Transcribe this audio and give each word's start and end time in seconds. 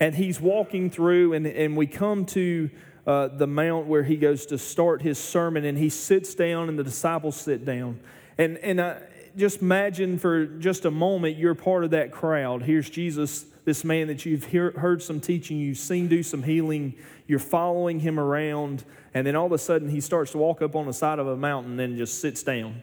And 0.00 0.14
he's 0.14 0.40
walking 0.40 0.88
through, 0.88 1.34
and, 1.34 1.46
and 1.46 1.76
we 1.76 1.86
come 1.86 2.24
to 2.26 2.70
uh, 3.06 3.28
the 3.28 3.46
mount 3.46 3.86
where 3.86 4.04
he 4.04 4.16
goes 4.16 4.46
to 4.46 4.58
start 4.58 5.02
his 5.02 5.18
sermon, 5.18 5.64
and 5.64 5.76
he 5.76 5.88
sits 5.88 6.34
down, 6.34 6.68
and 6.68 6.78
the 6.78 6.84
disciples 6.84 7.36
sit 7.36 7.64
down. 7.64 8.00
And, 8.38 8.58
and 8.58 8.80
I, 8.80 9.02
just 9.36 9.62
imagine 9.62 10.18
for 10.18 10.46
just 10.46 10.84
a 10.84 10.90
moment 10.90 11.36
you're 11.36 11.54
part 11.54 11.84
of 11.84 11.90
that 11.90 12.12
crowd. 12.12 12.62
Here's 12.62 12.88
Jesus 12.88 13.46
this 13.64 13.84
man 13.84 14.08
that 14.08 14.26
you've 14.26 14.46
hear, 14.46 14.72
heard 14.72 15.00
some 15.02 15.20
teaching, 15.20 15.56
you've 15.58 15.78
seen 15.78 16.08
do 16.08 16.22
some 16.22 16.42
healing, 16.42 16.94
you're 17.28 17.38
following 17.38 18.00
him 18.00 18.18
around, 18.18 18.84
and 19.14 19.24
then 19.24 19.36
all 19.36 19.46
of 19.46 19.52
a 19.52 19.58
sudden 19.58 19.88
he 19.88 20.00
starts 20.00 20.32
to 20.32 20.38
walk 20.38 20.62
up 20.62 20.74
on 20.74 20.86
the 20.86 20.92
side 20.92 21.20
of 21.20 21.28
a 21.28 21.36
mountain 21.36 21.78
and 21.78 21.96
just 21.96 22.20
sits 22.20 22.42
down. 22.42 22.82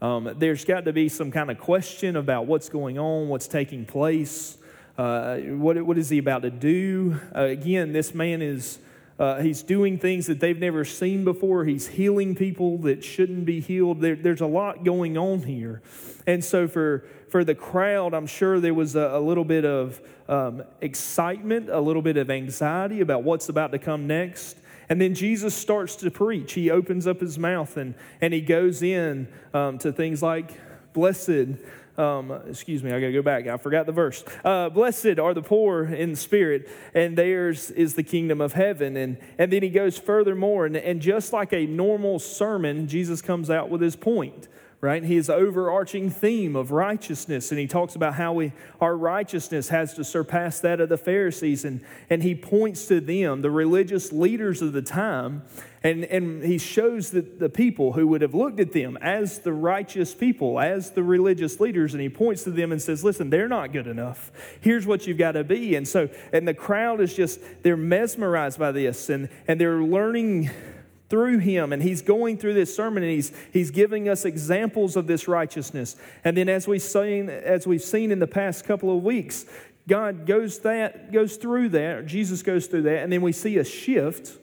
Um, 0.00 0.32
there's 0.38 0.64
got 0.64 0.84
to 0.84 0.92
be 0.92 1.08
some 1.08 1.32
kind 1.32 1.50
of 1.50 1.58
question 1.58 2.14
about 2.14 2.46
what's 2.46 2.68
going 2.68 2.96
on, 2.96 3.28
what's 3.28 3.48
taking 3.48 3.84
place, 3.84 4.56
uh, 4.96 5.38
what, 5.38 5.82
what 5.82 5.98
is 5.98 6.08
he 6.08 6.18
about 6.18 6.42
to 6.42 6.50
do. 6.50 7.18
Uh, 7.34 7.42
again, 7.42 7.92
this 7.92 8.14
man 8.14 8.40
is. 8.40 8.78
Uh, 9.20 9.42
he's 9.42 9.62
doing 9.62 9.98
things 9.98 10.26
that 10.28 10.40
they've 10.40 10.58
never 10.58 10.82
seen 10.82 11.24
before. 11.24 11.66
He's 11.66 11.86
healing 11.86 12.34
people 12.34 12.78
that 12.78 13.04
shouldn't 13.04 13.44
be 13.44 13.60
healed. 13.60 14.00
There, 14.00 14.16
there's 14.16 14.40
a 14.40 14.46
lot 14.46 14.82
going 14.82 15.18
on 15.18 15.42
here. 15.42 15.82
And 16.26 16.42
so, 16.42 16.66
for, 16.66 17.04
for 17.28 17.44
the 17.44 17.54
crowd, 17.54 18.14
I'm 18.14 18.26
sure 18.26 18.60
there 18.60 18.72
was 18.72 18.96
a, 18.96 19.10
a 19.12 19.20
little 19.20 19.44
bit 19.44 19.66
of 19.66 20.00
um, 20.26 20.62
excitement, 20.80 21.68
a 21.68 21.80
little 21.80 22.00
bit 22.00 22.16
of 22.16 22.30
anxiety 22.30 23.02
about 23.02 23.22
what's 23.22 23.50
about 23.50 23.72
to 23.72 23.78
come 23.78 24.06
next. 24.06 24.56
And 24.88 24.98
then 24.98 25.14
Jesus 25.14 25.54
starts 25.54 25.96
to 25.96 26.10
preach. 26.10 26.54
He 26.54 26.70
opens 26.70 27.06
up 27.06 27.20
his 27.20 27.38
mouth 27.38 27.76
and, 27.76 27.94
and 28.22 28.32
he 28.32 28.40
goes 28.40 28.82
in 28.82 29.28
um, 29.52 29.76
to 29.78 29.92
things 29.92 30.22
like, 30.22 30.58
Blessed, 30.92 31.56
um, 31.96 32.32
excuse 32.48 32.82
me, 32.82 32.90
I 32.90 33.00
got 33.00 33.06
to 33.06 33.12
go 33.12 33.22
back. 33.22 33.46
I 33.46 33.56
forgot 33.56 33.86
the 33.86 33.92
verse. 33.92 34.24
Uh, 34.44 34.68
Blessed 34.68 35.18
are 35.18 35.34
the 35.34 35.42
poor 35.42 35.84
in 35.84 36.16
spirit, 36.16 36.68
and 36.94 37.16
theirs 37.16 37.70
is 37.70 37.94
the 37.94 38.02
kingdom 38.02 38.40
of 38.40 38.54
heaven. 38.54 38.96
And, 38.96 39.18
and 39.38 39.52
then 39.52 39.62
he 39.62 39.70
goes 39.70 39.98
furthermore, 39.98 40.66
and, 40.66 40.76
and 40.76 41.00
just 41.00 41.32
like 41.32 41.52
a 41.52 41.66
normal 41.66 42.18
sermon, 42.18 42.88
Jesus 42.88 43.22
comes 43.22 43.50
out 43.50 43.70
with 43.70 43.80
his 43.80 43.96
point 43.96 44.48
right? 44.80 45.02
His 45.02 45.28
overarching 45.28 46.08
theme 46.08 46.56
of 46.56 46.70
righteousness. 46.70 47.50
And 47.50 47.60
he 47.60 47.66
talks 47.66 47.96
about 47.96 48.14
how 48.14 48.32
we, 48.32 48.52
our 48.80 48.96
righteousness 48.96 49.68
has 49.68 49.92
to 49.94 50.04
surpass 50.04 50.60
that 50.60 50.80
of 50.80 50.88
the 50.88 50.96
Pharisees. 50.96 51.66
And, 51.66 51.82
and 52.08 52.22
he 52.22 52.34
points 52.34 52.86
to 52.86 53.00
them, 53.00 53.42
the 53.42 53.50
religious 53.50 54.10
leaders 54.10 54.62
of 54.62 54.72
the 54.72 54.80
time, 54.80 55.42
and, 55.82 56.04
and 56.04 56.42
he 56.42 56.58
shows 56.58 57.10
that 57.10 57.38
the 57.38 57.48
people 57.48 57.92
who 57.92 58.06
would 58.08 58.22
have 58.22 58.34
looked 58.34 58.60
at 58.60 58.72
them 58.72 58.98
as 59.00 59.38
the 59.40 59.52
righteous 59.52 60.14
people, 60.14 60.60
as 60.60 60.90
the 60.90 61.02
religious 61.02 61.58
leaders, 61.58 61.94
and 61.94 62.02
he 62.02 62.08
points 62.10 62.44
to 62.44 62.50
them 62.50 62.70
and 62.70 62.80
says, 62.80 63.02
Listen, 63.02 63.30
they're 63.30 63.48
not 63.48 63.72
good 63.72 63.86
enough. 63.86 64.30
Here's 64.60 64.86
what 64.86 65.06
you've 65.06 65.18
got 65.18 65.32
to 65.32 65.44
be. 65.44 65.74
And 65.76 65.88
so, 65.88 66.10
and 66.32 66.46
the 66.46 66.54
crowd 66.54 67.00
is 67.00 67.14
just, 67.14 67.40
they're 67.62 67.78
mesmerized 67.78 68.58
by 68.58 68.72
this, 68.72 69.08
and, 69.08 69.30
and 69.48 69.58
they're 69.58 69.82
learning 69.82 70.50
through 71.10 71.38
him 71.38 71.72
and 71.72 71.82
he's 71.82 72.00
going 72.00 72.38
through 72.38 72.54
this 72.54 72.74
sermon 72.74 73.02
and 73.02 73.12
he's, 73.12 73.32
he's 73.52 73.70
giving 73.72 74.08
us 74.08 74.24
examples 74.24 74.96
of 74.96 75.08
this 75.08 75.26
righteousness 75.28 75.96
and 76.24 76.36
then 76.36 76.48
as 76.48 76.66
we've 76.66 76.80
seen 76.80 77.28
as 77.28 77.66
we've 77.66 77.82
seen 77.82 78.12
in 78.12 78.20
the 78.20 78.26
past 78.26 78.64
couple 78.64 78.96
of 78.96 79.02
weeks 79.02 79.44
god 79.88 80.24
goes 80.24 80.60
that 80.60 81.12
goes 81.12 81.36
through 81.36 81.68
that 81.68 82.06
jesus 82.06 82.42
goes 82.42 82.68
through 82.68 82.82
that 82.82 83.02
and 83.02 83.12
then 83.12 83.20
we 83.20 83.32
see 83.32 83.58
a 83.58 83.64
shift 83.64 84.38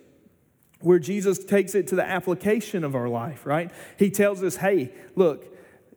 where 0.81 0.99
jesus 0.99 1.43
takes 1.43 1.73
it 1.73 1.87
to 1.87 1.95
the 1.95 2.05
application 2.05 2.83
of 2.83 2.95
our 2.95 3.07
life 3.07 3.45
right 3.45 3.71
he 3.97 4.11
tells 4.11 4.43
us 4.43 4.57
hey 4.57 4.91
look 5.15 5.45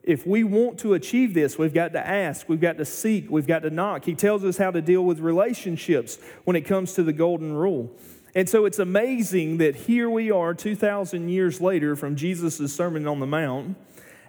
if 0.02 0.26
we 0.26 0.44
want 0.44 0.78
to 0.78 0.94
achieve 0.94 1.34
this, 1.34 1.58
we've 1.58 1.74
got 1.74 1.92
to 1.92 2.04
ask, 2.04 2.48
we've 2.48 2.60
got 2.60 2.78
to 2.78 2.86
seek, 2.86 3.30
we've 3.30 3.46
got 3.46 3.62
to 3.62 3.70
knock. 3.70 4.06
He 4.06 4.14
tells 4.14 4.44
us 4.44 4.56
how 4.56 4.70
to 4.70 4.80
deal 4.80 5.04
with 5.04 5.20
relationships 5.20 6.18
when 6.44 6.56
it 6.56 6.62
comes 6.62 6.94
to 6.94 7.02
the 7.02 7.12
golden 7.12 7.52
rule. 7.52 7.94
And 8.34 8.48
so 8.48 8.64
it's 8.64 8.78
amazing 8.78 9.58
that 9.58 9.74
here 9.74 10.08
we 10.08 10.30
are 10.30 10.54
2,000 10.54 11.28
years 11.28 11.60
later 11.60 11.96
from 11.96 12.16
Jesus' 12.16 12.72
Sermon 12.74 13.06
on 13.06 13.18
the 13.20 13.26
Mount, 13.26 13.76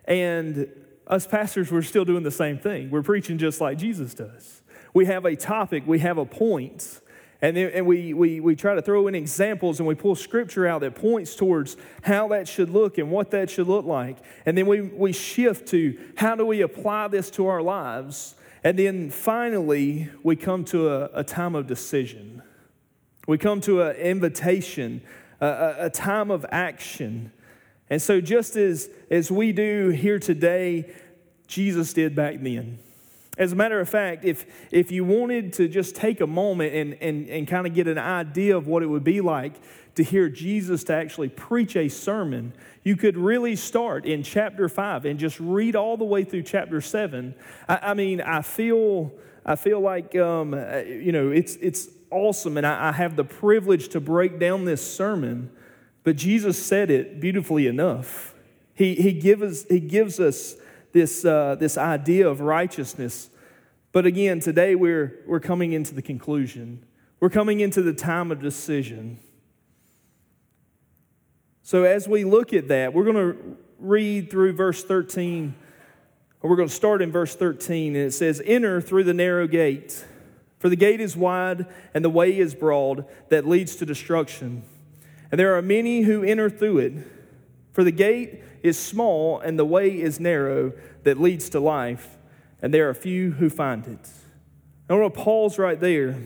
and 0.06 0.68
us 1.08 1.28
pastors, 1.28 1.72
we're 1.72 1.82
still 1.82 2.06
doing 2.06 2.24
the 2.24 2.32
same 2.32 2.58
thing. 2.58 2.90
We're 2.90 3.04
preaching 3.04 3.38
just 3.38 3.62
like 3.62 3.78
Jesus 3.78 4.14
does. 4.14 4.62
We 4.94 5.06
have 5.06 5.26
a 5.26 5.36
topic, 5.36 5.84
we 5.86 6.00
have 6.00 6.18
a 6.18 6.26
point, 6.26 7.02
and, 7.42 7.58
then, 7.58 7.72
and 7.74 7.88
we, 7.88 8.14
we, 8.14 8.40
we 8.40 8.56
try 8.56 8.76
to 8.76 8.82
throw 8.82 9.08
in 9.08 9.16
examples 9.16 9.80
and 9.80 9.88
we 9.88 9.96
pull 9.96 10.16
scripture 10.16 10.68
out 10.68 10.82
that 10.82 10.96
points 10.96 11.36
towards 11.36 11.76
how 12.04 12.28
that 12.30 12.48
should 12.48 12.70
look 12.70 13.00
and 13.00 13.10
what 13.10 13.32
that 13.32 13.50
should 13.50 13.68
look 13.68 13.86
like. 13.86 14.18
And 14.46 14.56
then 14.56 14.68
we, 14.68 14.82
we 14.82 15.12
shift 15.12 15.68
to 15.70 15.98
how 16.16 16.36
do 16.36 16.46
we 16.46 16.62
apply 16.62 17.08
this 17.08 17.32
to 17.32 17.48
our 17.48 17.62
lives. 17.62 18.36
And 18.64 18.78
then 18.78 19.10
finally, 19.10 20.10
we 20.22 20.36
come 20.36 20.64
to 20.66 20.90
a, 20.90 21.10
a 21.16 21.24
time 21.24 21.56
of 21.56 21.66
decision. 21.66 22.41
We 23.28 23.38
come 23.38 23.62
to 23.62 23.84
an 23.84 23.96
invitation, 23.98 25.02
a, 25.40 25.76
a, 25.80 25.90
time 25.90 26.32
of 26.32 26.46
action. 26.52 27.32
And 27.90 28.02
so, 28.02 28.20
just 28.20 28.56
as, 28.56 28.90
as 29.12 29.32
we 29.32 29.52
do 29.52 29.90
here 29.90 30.18
today, 30.18 30.92
Jesus 31.48 31.94
did 31.94 32.16
back 32.16 32.42
then. 32.42 32.80
As 33.38 33.54
a 33.54 33.56
matter 33.56 33.80
of 33.80 33.88
fact, 33.88 34.26
if, 34.26 34.46
if 34.72 34.92
you 34.92 35.06
wanted 35.06 35.54
to 35.54 35.68
just 35.68 35.96
take 35.96 36.20
a 36.20 36.28
moment 36.28 36.74
and, 36.74 36.94
and, 36.96 37.30
and 37.30 37.48
kind 37.48 37.68
of 37.68 37.74
get 37.74 37.88
an 37.88 37.98
idea 37.98 38.58
of 38.58 38.68
what 38.68 38.84
it 38.84 38.88
would 38.88 39.04
be 39.04 39.22
like 39.22 39.54
to 39.96 40.04
hear 40.04 40.28
Jesus 40.28 40.84
to 40.86 40.94
actually 40.94 41.30
preach 41.30 41.76
a 41.76 41.90
sermon, 41.90 42.54
you 42.84 42.98
could 42.98 43.18
really 43.18 43.56
start 43.56 44.06
in 44.06 44.24
chapter 44.24 44.68
5 44.68 45.06
and 45.06 45.20
just 45.20 45.40
read 45.40 45.76
all 45.76 45.96
the 45.96 46.06
way 46.06 46.24
through 46.24 46.44
chapter 46.44 46.82
7. 46.82 47.36
I, 47.70 47.80
I 47.82 47.94
mean, 47.94 48.20
I 48.20 48.42
feel, 48.42 49.12
I 49.46 49.56
feel 49.56 49.80
like, 49.80 50.16
um, 50.16 50.54
you 50.86 51.12
know, 51.12 51.30
it's, 51.30 51.56
it's 51.58 51.88
awesome, 52.12 52.58
and 52.58 52.68
I, 52.68 52.90
I 52.90 52.92
have 52.92 53.16
the 53.16 53.24
privilege 53.24 53.90
to 53.90 54.00
break 54.00 54.40
down 54.40 54.66
this 54.66 54.86
sermon, 54.86 55.52
but 56.04 56.16
Jesus 56.16 56.64
said 56.64 56.92
it 56.92 57.20
beautifully 57.20 57.68
enough. 57.68 58.34
He, 58.74 58.96
he, 58.96 59.14
give 59.14 59.42
us, 59.42 59.66
he 59.70 59.80
gives 59.80 60.20
us 60.20 60.56
this, 60.92 61.24
uh, 61.24 61.56
this 61.56 61.78
idea 61.78 62.28
of 62.28 62.42
righteousness 62.42 63.30
But 63.92 64.06
again, 64.06 64.40
today 64.40 64.76
we're, 64.76 65.20
we're 65.28 65.42
coming 65.42 65.74
into 65.74 65.94
the 65.94 66.02
conclusion. 66.02 66.86
We're 67.20 67.30
coming 67.30 67.60
into 67.60 67.82
the 67.82 67.94
time 67.94 68.32
of 68.32 68.42
decision. 68.42 69.20
So, 71.64 71.84
as 71.84 72.08
we 72.08 72.24
look 72.24 72.54
at 72.54 72.70
that, 72.70 72.94
we're 72.94 73.04
going 73.04 73.16
to 73.16 73.58
read 73.80 74.32
through 74.32 74.54
verse 74.54 74.84
13, 74.84 75.54
or 76.42 76.50
we're 76.50 76.56
going 76.56 76.70
to 76.70 76.74
start 76.74 77.02
in 77.02 77.12
verse 77.12 77.36
13, 77.36 77.96
and 77.96 78.08
it 78.08 78.14
says, 78.14 78.42
Enter 78.46 78.82
through 78.82 79.04
the 79.04 79.14
narrow 79.14 79.48
gate, 79.48 80.06
for 80.62 80.70
the 80.70 80.76
gate 80.76 81.02
is 81.02 81.18
wide 81.18 81.66
and 81.92 82.06
the 82.06 82.10
way 82.10 82.38
is 82.38 82.54
broad 82.54 83.06
that 83.30 83.48
leads 83.48 83.76
to 83.78 83.86
destruction. 83.86 84.62
And 85.32 85.40
there 85.40 85.58
are 85.58 85.62
many 85.64 86.02
who 86.02 86.24
enter 86.24 86.52
through 86.52 86.78
it. 86.78 86.94
For 87.74 87.84
the 87.84 87.92
gate 87.92 88.44
is 88.62 88.78
small 88.78 89.40
and 89.40 89.58
the 89.58 89.66
way 89.66 90.00
is 90.00 90.20
narrow 90.20 90.74
that 91.04 91.20
leads 91.20 91.50
to 91.50 91.60
life, 91.60 92.20
and 92.62 92.72
there 92.72 92.88
are 92.88 92.94
few 92.94 93.32
who 93.32 93.50
find 93.50 93.88
it. 93.88 94.08
I 94.88 94.94
want 94.94 95.16
to 95.16 95.20
pause 95.20 95.58
right 95.58 95.80
there. 95.80 96.22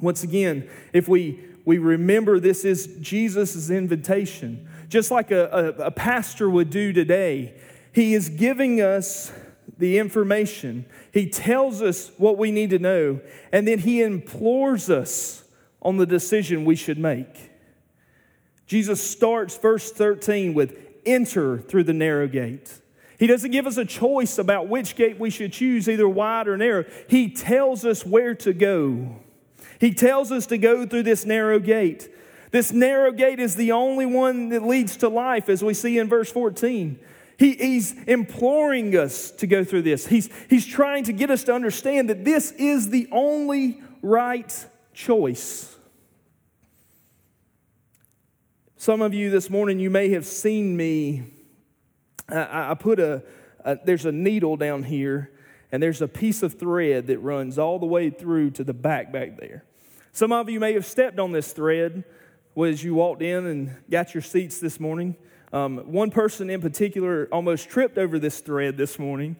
Once 0.00 0.22
again, 0.22 0.70
if 0.92 1.08
we 1.08 1.40
we 1.64 1.78
remember 1.78 2.38
this 2.38 2.64
is 2.64 2.86
Jesus' 3.00 3.68
invitation, 3.68 4.68
just 4.88 5.10
like 5.10 5.32
a, 5.32 5.74
a, 5.80 5.86
a 5.86 5.90
pastor 5.90 6.48
would 6.48 6.70
do 6.70 6.92
today. 6.92 7.54
He 7.92 8.14
is 8.14 8.28
giving 8.28 8.80
us 8.80 9.32
the 9.78 9.98
information, 9.98 10.86
He 11.12 11.28
tells 11.28 11.82
us 11.82 12.10
what 12.16 12.38
we 12.38 12.50
need 12.50 12.70
to 12.70 12.78
know, 12.78 13.20
and 13.52 13.66
then 13.66 13.80
He 13.80 14.02
implores 14.02 14.90
us 14.90 15.44
on 15.82 15.96
the 15.96 16.06
decision 16.06 16.64
we 16.64 16.76
should 16.76 16.98
make. 16.98 17.50
Jesus 18.66 19.02
starts 19.02 19.56
verse 19.58 19.92
13 19.92 20.54
with 20.54 20.76
enter 21.04 21.58
through 21.58 21.84
the 21.84 21.92
narrow 21.92 22.26
gate. 22.26 22.80
He 23.18 23.26
doesn't 23.26 23.50
give 23.50 23.66
us 23.66 23.76
a 23.76 23.84
choice 23.84 24.38
about 24.38 24.68
which 24.68 24.96
gate 24.96 25.18
we 25.18 25.30
should 25.30 25.52
choose, 25.52 25.88
either 25.88 26.08
wide 26.08 26.48
or 26.48 26.56
narrow. 26.56 26.84
He 27.08 27.30
tells 27.30 27.84
us 27.84 28.04
where 28.04 28.34
to 28.36 28.52
go. 28.52 29.20
He 29.78 29.92
tells 29.92 30.32
us 30.32 30.46
to 30.46 30.58
go 30.58 30.86
through 30.86 31.04
this 31.04 31.24
narrow 31.24 31.58
gate. 31.58 32.08
This 32.50 32.72
narrow 32.72 33.12
gate 33.12 33.40
is 33.40 33.56
the 33.56 33.72
only 33.72 34.06
one 34.06 34.48
that 34.50 34.62
leads 34.62 34.96
to 34.98 35.08
life, 35.08 35.48
as 35.48 35.62
we 35.62 35.74
see 35.74 35.98
in 35.98 36.08
verse 36.08 36.30
14. 36.30 36.98
He, 37.38 37.54
he's 37.54 37.92
imploring 38.04 38.96
us 38.96 39.30
to 39.32 39.46
go 39.46 39.64
through 39.64 39.82
this. 39.82 40.06
He's, 40.06 40.28
he's 40.48 40.66
trying 40.66 41.04
to 41.04 41.12
get 41.12 41.30
us 41.30 41.44
to 41.44 41.54
understand 41.54 42.10
that 42.10 42.24
this 42.24 42.52
is 42.52 42.90
the 42.90 43.08
only 43.10 43.82
right 44.02 44.66
choice. 44.92 45.76
Some 48.76 49.02
of 49.02 49.14
you 49.14 49.30
this 49.30 49.48
morning, 49.48 49.80
you 49.80 49.90
may 49.90 50.10
have 50.10 50.26
seen 50.26 50.76
me. 50.76 51.24
I, 52.28 52.72
I 52.72 52.74
put 52.74 53.00
a, 53.00 53.22
a, 53.64 53.78
there's 53.84 54.04
a 54.04 54.12
needle 54.12 54.56
down 54.56 54.82
here, 54.82 55.32
and 55.72 55.82
there's 55.82 56.02
a 56.02 56.08
piece 56.08 56.42
of 56.42 56.58
thread 56.58 57.06
that 57.06 57.18
runs 57.18 57.58
all 57.58 57.78
the 57.78 57.86
way 57.86 58.10
through 58.10 58.50
to 58.52 58.64
the 58.64 58.74
back 58.74 59.10
back 59.10 59.40
there. 59.40 59.64
Some 60.12 60.32
of 60.32 60.48
you 60.48 60.60
may 60.60 60.74
have 60.74 60.86
stepped 60.86 61.18
on 61.18 61.32
this 61.32 61.52
thread 61.52 62.04
as 62.56 62.84
you 62.84 62.94
walked 62.94 63.22
in 63.22 63.46
and 63.46 63.74
got 63.90 64.14
your 64.14 64.22
seats 64.22 64.60
this 64.60 64.78
morning. 64.78 65.16
Um, 65.54 65.78
one 65.86 66.10
person 66.10 66.50
in 66.50 66.60
particular 66.60 67.28
almost 67.30 67.68
tripped 67.68 67.96
over 67.96 68.18
this 68.18 68.40
thread 68.40 68.76
this 68.76 68.98
morning. 68.98 69.36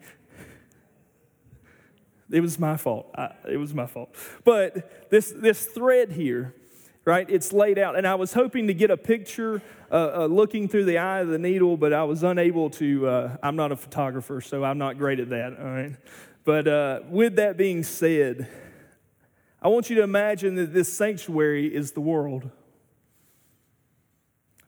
It 2.31 2.39
was 2.39 2.57
my 2.57 2.77
fault. 2.77 3.11
I, 3.17 3.31
it 3.51 3.57
was 3.57 3.73
my 3.73 3.85
fault. 3.85 4.15
But 4.45 5.09
this, 5.09 5.33
this 5.35 5.65
thread 5.65 6.13
here, 6.13 6.55
right, 7.03 7.29
it's 7.29 7.51
laid 7.51 7.77
out. 7.77 7.97
And 7.97 8.07
I 8.07 8.15
was 8.15 8.31
hoping 8.31 8.67
to 8.67 8.73
get 8.73 8.91
a 8.91 8.95
picture 8.95 9.61
uh, 9.91 10.11
uh, 10.21 10.25
looking 10.27 10.69
through 10.69 10.85
the 10.85 10.99
eye 10.99 11.19
of 11.19 11.27
the 11.27 11.37
needle, 11.37 11.75
but 11.75 11.91
I 11.91 12.05
was 12.05 12.23
unable 12.23 12.69
to. 12.69 13.07
Uh, 13.09 13.37
I'm 13.43 13.57
not 13.57 13.73
a 13.73 13.75
photographer, 13.75 14.39
so 14.39 14.63
I'm 14.63 14.77
not 14.77 14.97
great 14.97 15.19
at 15.19 15.29
that, 15.31 15.59
all 15.59 15.65
right? 15.65 15.97
But 16.45 16.65
uh, 16.65 16.99
with 17.09 17.35
that 17.35 17.57
being 17.57 17.83
said, 17.83 18.47
I 19.61 19.67
want 19.67 19.89
you 19.89 19.97
to 19.97 20.03
imagine 20.03 20.55
that 20.55 20.73
this 20.73 20.93
sanctuary 20.93 21.75
is 21.75 21.91
the 21.91 22.01
world. 22.01 22.51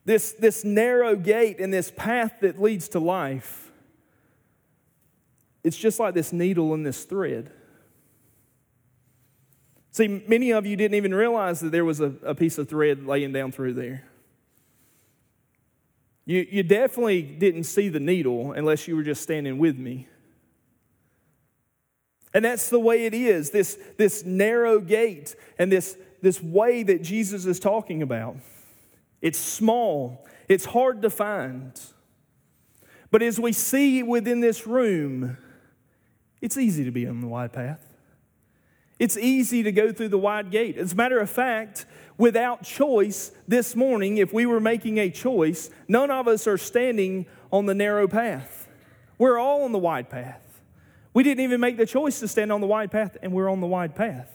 This, 0.07 0.31
this 0.31 0.63
narrow 0.63 1.17
gate 1.17 1.59
and 1.59 1.73
this 1.73 1.91
path 1.91 2.35
that 2.39 2.61
leads 2.61 2.87
to 2.89 2.99
life, 2.99 3.73
it's 5.65 5.75
just 5.75 5.99
like 5.99 6.13
this 6.13 6.31
needle 6.31 6.73
and 6.73 6.85
this 6.85 7.03
thread. 7.03 7.51
See, 9.91 10.07
many 10.07 10.51
of 10.53 10.65
you 10.65 10.77
didn't 10.77 10.95
even 10.95 11.13
realize 11.13 11.59
that 11.59 11.73
there 11.73 11.83
was 11.83 11.99
a, 11.99 12.13
a 12.23 12.33
piece 12.33 12.57
of 12.57 12.69
thread 12.69 13.05
laying 13.05 13.33
down 13.33 13.51
through 13.51 13.73
there. 13.73 14.05
You, 16.23 16.47
you 16.49 16.63
definitely 16.63 17.21
didn't 17.21 17.65
see 17.65 17.89
the 17.89 17.99
needle 17.99 18.53
unless 18.53 18.87
you 18.87 18.95
were 18.95 19.03
just 19.03 19.21
standing 19.21 19.57
with 19.57 19.77
me. 19.77 20.07
And 22.33 22.45
that's 22.45 22.69
the 22.69 22.79
way 22.79 23.05
it 23.05 23.13
is 23.13 23.49
this, 23.49 23.77
this 23.97 24.23
narrow 24.23 24.79
gate 24.79 25.35
and 25.59 25.69
this, 25.69 25.97
this 26.21 26.41
way 26.41 26.83
that 26.83 27.03
Jesus 27.03 27.45
is 27.45 27.59
talking 27.59 28.01
about. 28.01 28.37
It's 29.21 29.39
small, 29.39 30.25
it's 30.47 30.65
hard 30.65 31.01
to 31.01 31.09
find. 31.09 31.79
But 33.09 33.21
as 33.21 33.39
we 33.39 33.53
see 33.53 34.03
within 34.03 34.41
this 34.41 34.67
room, 34.67 35.37
it's 36.41 36.57
easy 36.57 36.83
to 36.83 36.91
be 36.91 37.07
on 37.07 37.21
the 37.21 37.27
wide 37.27 37.53
path. 37.53 37.83
It's 38.99 39.17
easy 39.17 39.63
to 39.63 39.71
go 39.71 39.91
through 39.91 40.09
the 40.09 40.17
wide 40.17 40.51
gate. 40.51 40.77
As 40.77 40.93
a 40.93 40.95
matter 40.95 41.19
of 41.19 41.29
fact, 41.29 41.85
without 42.17 42.63
choice, 42.63 43.31
this 43.47 43.75
morning, 43.75 44.17
if 44.17 44.33
we 44.33 44.45
were 44.45 44.59
making 44.59 44.97
a 44.97 45.09
choice, 45.09 45.69
none 45.87 46.09
of 46.09 46.27
us 46.27 46.47
are 46.47 46.57
standing 46.57 47.27
on 47.51 47.65
the 47.67 47.75
narrow 47.75 48.07
path. 48.07 48.67
We're 49.17 49.37
all 49.37 49.63
on 49.63 49.71
the 49.71 49.79
wide 49.79 50.09
path. 50.09 50.41
We 51.13 51.23
didn't 51.23 51.43
even 51.43 51.59
make 51.59 51.77
the 51.77 51.85
choice 51.85 52.19
to 52.19 52.27
stand 52.27 52.51
on 52.51 52.61
the 52.61 52.67
wide 52.67 52.91
path, 52.91 53.17
and 53.21 53.31
we're 53.31 53.49
on 53.49 53.61
the 53.61 53.67
wide 53.67 53.95
path. 53.95 54.31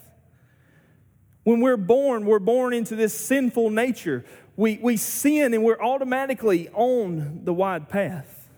When 1.45 1.61
we're 1.61 1.77
born, 1.77 2.25
we're 2.25 2.39
born 2.39 2.73
into 2.73 2.95
this 2.95 3.15
sinful 3.19 3.71
nature. 3.71 4.25
We, 4.57 4.79
we 4.83 4.97
sin 4.97 5.55
and 5.55 5.65
we're 5.65 5.81
automatically 5.81 6.69
on 6.71 7.45
the 7.45 7.55
wide 7.55 7.89
path. 7.89 8.49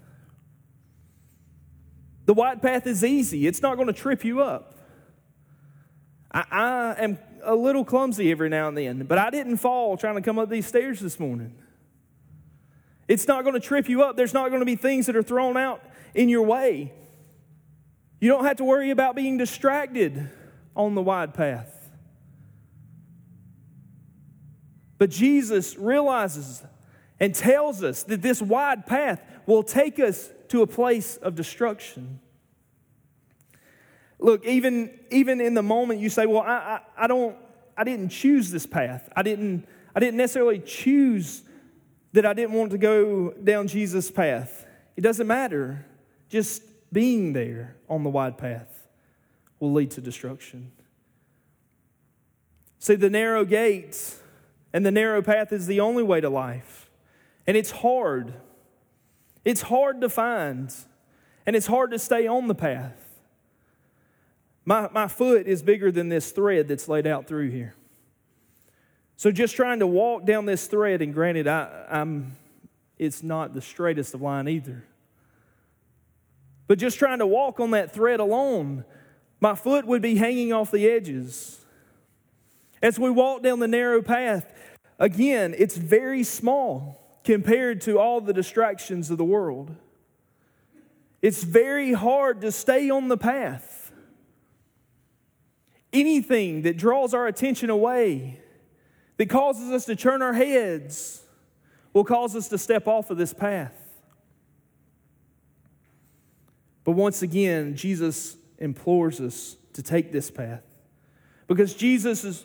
The 2.26 2.34
wide 2.34 2.62
path 2.62 2.86
is 2.86 3.04
easy, 3.04 3.46
it's 3.46 3.62
not 3.62 3.76
going 3.76 3.86
to 3.86 3.92
trip 3.92 4.24
you 4.24 4.42
up. 4.42 4.74
I, 6.32 6.44
I 6.50 7.02
am 7.02 7.18
a 7.42 7.54
little 7.54 7.84
clumsy 7.84 8.30
every 8.30 8.48
now 8.48 8.68
and 8.68 8.76
then, 8.76 9.04
but 9.04 9.18
I 9.18 9.30
didn't 9.30 9.58
fall 9.58 9.96
trying 9.96 10.16
to 10.16 10.22
come 10.22 10.38
up 10.38 10.48
these 10.48 10.66
stairs 10.66 11.00
this 11.00 11.20
morning. 11.20 11.54
It's 13.06 13.28
not 13.28 13.44
going 13.44 13.54
to 13.54 13.60
trip 13.60 13.88
you 13.88 14.02
up. 14.02 14.16
There's 14.16 14.32
not 14.32 14.48
going 14.48 14.60
to 14.60 14.66
be 14.66 14.76
things 14.76 15.06
that 15.06 15.16
are 15.16 15.22
thrown 15.22 15.56
out 15.56 15.82
in 16.14 16.28
your 16.28 16.42
way. 16.42 16.92
You 18.20 18.30
don't 18.30 18.44
have 18.44 18.56
to 18.56 18.64
worry 18.64 18.90
about 18.90 19.14
being 19.14 19.36
distracted 19.36 20.30
on 20.74 20.94
the 20.94 21.02
wide 21.02 21.34
path. 21.34 21.83
But 24.98 25.10
Jesus 25.10 25.76
realizes 25.76 26.62
and 27.20 27.34
tells 27.34 27.82
us 27.82 28.02
that 28.04 28.22
this 28.22 28.40
wide 28.40 28.86
path 28.86 29.20
will 29.46 29.62
take 29.62 29.98
us 29.98 30.30
to 30.48 30.62
a 30.62 30.66
place 30.66 31.16
of 31.16 31.34
destruction. 31.34 32.20
Look, 34.18 34.44
even, 34.46 34.98
even 35.10 35.40
in 35.40 35.54
the 35.54 35.62
moment 35.62 36.00
you 36.00 36.08
say, 36.08 36.26
Well, 36.26 36.42
I, 36.42 36.80
I, 36.96 37.04
I 37.04 37.06
don't, 37.06 37.36
I 37.76 37.84
didn't 37.84 38.10
choose 38.10 38.50
this 38.50 38.66
path. 38.66 39.08
I 39.16 39.22
didn't, 39.22 39.66
I 39.94 40.00
didn't 40.00 40.16
necessarily 40.16 40.60
choose 40.60 41.42
that 42.12 42.24
I 42.24 42.32
didn't 42.32 42.52
want 42.52 42.70
to 42.70 42.78
go 42.78 43.32
down 43.32 43.66
Jesus' 43.66 44.10
path. 44.10 44.64
It 44.96 45.00
doesn't 45.00 45.26
matter. 45.26 45.84
Just 46.28 46.62
being 46.92 47.32
there 47.32 47.76
on 47.88 48.04
the 48.04 48.10
wide 48.10 48.38
path 48.38 48.86
will 49.58 49.72
lead 49.72 49.90
to 49.92 50.00
destruction. 50.00 50.70
See, 52.78 52.94
the 52.94 53.10
narrow 53.10 53.44
gates 53.44 54.20
and 54.74 54.84
the 54.84 54.90
narrow 54.90 55.22
path 55.22 55.52
is 55.52 55.68
the 55.68 55.78
only 55.78 56.02
way 56.02 56.20
to 56.20 56.28
life. 56.28 56.90
And 57.46 57.56
it's 57.56 57.70
hard. 57.70 58.34
It's 59.44 59.62
hard 59.62 60.00
to 60.00 60.08
find, 60.08 60.74
and 61.46 61.54
it's 61.54 61.68
hard 61.68 61.92
to 61.92 61.98
stay 61.98 62.26
on 62.26 62.48
the 62.48 62.54
path. 62.54 63.20
My, 64.64 64.88
my 64.92 65.06
foot 65.06 65.46
is 65.46 65.62
bigger 65.62 65.92
than 65.92 66.08
this 66.08 66.32
thread 66.32 66.66
that's 66.66 66.88
laid 66.88 67.06
out 67.06 67.28
through 67.28 67.50
here. 67.50 67.74
So 69.16 69.30
just 69.30 69.54
trying 69.54 69.78
to 69.78 69.86
walk 69.86 70.24
down 70.24 70.46
this 70.46 70.66
thread, 70.66 71.02
and 71.02 71.14
granted, 71.14 71.46
I, 71.46 71.86
I'm, 71.88 72.36
it's 72.98 73.22
not 73.22 73.54
the 73.54 73.60
straightest 73.62 74.14
of 74.14 74.22
line 74.22 74.48
either. 74.48 74.82
But 76.66 76.78
just 76.78 76.98
trying 76.98 77.20
to 77.20 77.26
walk 77.26 77.60
on 77.60 77.70
that 77.72 77.92
thread 77.92 78.18
alone, 78.18 78.84
my 79.38 79.54
foot 79.54 79.86
would 79.86 80.02
be 80.02 80.16
hanging 80.16 80.52
off 80.52 80.72
the 80.72 80.88
edges. 80.88 81.63
As 82.84 82.98
we 82.98 83.08
walk 83.08 83.42
down 83.42 83.60
the 83.60 83.66
narrow 83.66 84.02
path, 84.02 84.52
again, 84.98 85.54
it's 85.56 85.74
very 85.74 86.22
small 86.22 87.18
compared 87.24 87.80
to 87.80 87.98
all 87.98 88.20
the 88.20 88.34
distractions 88.34 89.10
of 89.10 89.16
the 89.16 89.24
world. 89.24 89.74
It's 91.22 91.42
very 91.44 91.94
hard 91.94 92.42
to 92.42 92.52
stay 92.52 92.90
on 92.90 93.08
the 93.08 93.16
path. 93.16 93.90
Anything 95.94 96.60
that 96.62 96.76
draws 96.76 97.14
our 97.14 97.26
attention 97.26 97.70
away, 97.70 98.42
that 99.16 99.30
causes 99.30 99.70
us 99.70 99.86
to 99.86 99.96
turn 99.96 100.20
our 100.20 100.34
heads, 100.34 101.22
will 101.94 102.04
cause 102.04 102.36
us 102.36 102.48
to 102.48 102.58
step 102.58 102.86
off 102.86 103.08
of 103.08 103.16
this 103.16 103.32
path. 103.32 103.72
But 106.84 106.92
once 106.92 107.22
again, 107.22 107.76
Jesus 107.76 108.36
implores 108.58 109.22
us 109.22 109.56
to 109.72 109.82
take 109.82 110.12
this 110.12 110.30
path. 110.30 110.64
Because 111.46 111.72
Jesus 111.72 112.24
is, 112.24 112.44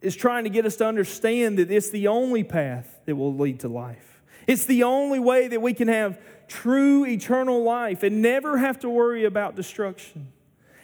is 0.00 0.14
trying 0.14 0.44
to 0.44 0.50
get 0.50 0.66
us 0.66 0.76
to 0.76 0.86
understand 0.86 1.58
that 1.58 1.70
it's 1.70 1.90
the 1.90 2.08
only 2.08 2.44
path 2.44 3.00
that 3.06 3.16
will 3.16 3.34
lead 3.34 3.60
to 3.60 3.68
life. 3.68 4.22
It's 4.46 4.64
the 4.64 4.84
only 4.84 5.18
way 5.18 5.48
that 5.48 5.60
we 5.60 5.74
can 5.74 5.88
have 5.88 6.20
true 6.48 7.04
eternal 7.04 7.62
life 7.62 8.02
and 8.02 8.22
never 8.22 8.58
have 8.58 8.78
to 8.80 8.88
worry 8.88 9.24
about 9.24 9.56
destruction. 9.56 10.32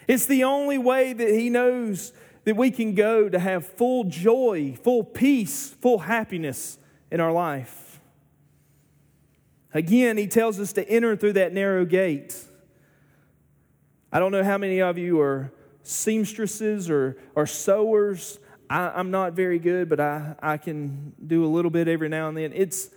It's 0.07 0.25
the 0.25 0.43
only 0.43 0.77
way 0.77 1.13
that 1.13 1.29
He 1.29 1.49
knows 1.49 2.11
that 2.43 2.57
we 2.57 2.71
can 2.71 2.93
go 2.93 3.29
to 3.29 3.39
have 3.39 3.65
full 3.65 4.03
joy, 4.03 4.77
full 4.83 5.03
peace, 5.03 5.69
full 5.81 5.99
happiness 5.99 6.77
in 7.09 7.21
our 7.21 7.31
life. 7.31 8.01
Again, 9.73 10.17
He 10.17 10.27
tells 10.27 10.59
us 10.59 10.73
to 10.73 10.87
enter 10.89 11.15
through 11.15 11.33
that 11.33 11.53
narrow 11.53 11.85
gate. 11.85 12.35
I 14.11 14.19
don't 14.19 14.31
know 14.31 14.43
how 14.43 14.57
many 14.57 14.81
of 14.81 14.97
you 14.97 15.21
are 15.21 15.51
seamstresses 15.83 16.89
or, 16.89 17.17
or 17.35 17.47
sewers. 17.47 18.39
I, 18.73 18.99
am 18.99 19.11
not 19.11 19.33
very 19.33 19.59
good, 19.59 19.87
but 19.87 19.99
I, 19.99 20.33
I 20.41 20.57
can 20.57 21.13
do 21.23 21.45
a 21.45 21.47
little 21.47 21.69
bit 21.69 21.87
every 21.87 22.09
now 22.09 22.27
and 22.27 22.35
then. 22.35 22.51
It's 22.55 22.89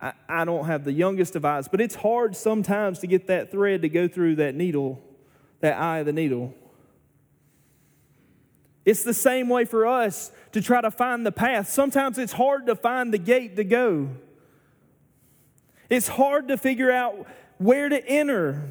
I, 0.00 0.12
I 0.28 0.44
don't 0.44 0.66
have 0.66 0.84
the 0.84 0.92
youngest 0.92 1.34
of 1.34 1.44
eyes, 1.44 1.66
but 1.66 1.80
it's 1.80 1.96
hard 1.96 2.36
sometimes 2.36 3.00
to 3.00 3.08
get 3.08 3.26
that 3.26 3.50
thread 3.50 3.82
to 3.82 3.88
go 3.88 4.06
through 4.06 4.36
that 4.36 4.54
needle, 4.54 5.02
that 5.60 5.80
eye 5.80 5.98
of 5.98 6.06
the 6.06 6.12
needle. 6.12 6.54
It's 8.84 9.02
the 9.02 9.14
same 9.14 9.48
way 9.48 9.64
for 9.64 9.84
us 9.84 10.30
to 10.52 10.62
try 10.62 10.80
to 10.80 10.92
find 10.92 11.26
the 11.26 11.32
path. 11.32 11.70
Sometimes 11.70 12.18
it's 12.18 12.34
hard 12.34 12.66
to 12.66 12.76
find 12.76 13.12
the 13.12 13.18
gate 13.18 13.56
to 13.56 13.64
go. 13.64 14.10
It's 15.90 16.06
hard 16.06 16.46
to 16.48 16.56
figure 16.56 16.92
out 16.92 17.26
where 17.58 17.88
to 17.88 18.08
enter. 18.08 18.62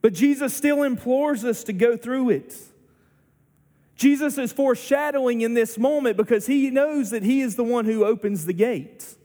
But 0.00 0.14
Jesus 0.14 0.54
still 0.54 0.82
implores 0.82 1.44
us 1.44 1.62
to 1.64 1.74
go 1.74 1.94
through 1.98 2.30
it. 2.30 2.54
Jesus 3.98 4.38
is 4.38 4.52
foreshadowing 4.52 5.40
in 5.40 5.54
this 5.54 5.76
moment 5.76 6.16
because 6.16 6.46
he 6.46 6.70
knows 6.70 7.10
that 7.10 7.24
he 7.24 7.40
is 7.40 7.56
the 7.56 7.64
one 7.64 7.84
who 7.84 8.04
opens 8.04 8.46
the 8.46 8.52
gate. 8.52 9.16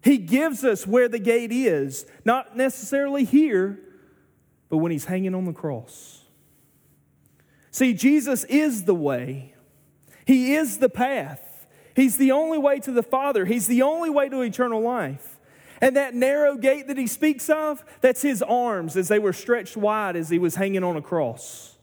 He 0.00 0.16
gives 0.16 0.64
us 0.64 0.86
where 0.86 1.08
the 1.08 1.18
gate 1.18 1.50
is, 1.50 2.06
not 2.24 2.56
necessarily 2.56 3.24
here, 3.24 3.80
but 4.68 4.78
when 4.78 4.92
he's 4.92 5.06
hanging 5.06 5.34
on 5.34 5.44
the 5.44 5.52
cross. 5.52 6.22
See, 7.72 7.94
Jesus 7.94 8.44
is 8.44 8.84
the 8.84 8.94
way, 8.94 9.54
he 10.24 10.54
is 10.54 10.78
the 10.78 10.88
path. 10.88 11.44
He's 11.96 12.16
the 12.16 12.30
only 12.30 12.58
way 12.58 12.78
to 12.78 12.92
the 12.92 13.02
Father, 13.02 13.44
he's 13.44 13.66
the 13.66 13.82
only 13.82 14.08
way 14.08 14.28
to 14.28 14.42
eternal 14.42 14.80
life. 14.80 15.36
And 15.80 15.96
that 15.96 16.14
narrow 16.14 16.56
gate 16.56 16.86
that 16.86 16.96
he 16.96 17.08
speaks 17.08 17.50
of, 17.50 17.84
that's 18.00 18.22
his 18.22 18.40
arms 18.40 18.96
as 18.96 19.08
they 19.08 19.18
were 19.18 19.32
stretched 19.32 19.76
wide 19.76 20.14
as 20.14 20.28
he 20.28 20.38
was 20.38 20.54
hanging 20.54 20.84
on 20.84 20.96
a 20.96 21.02
cross. 21.02 21.77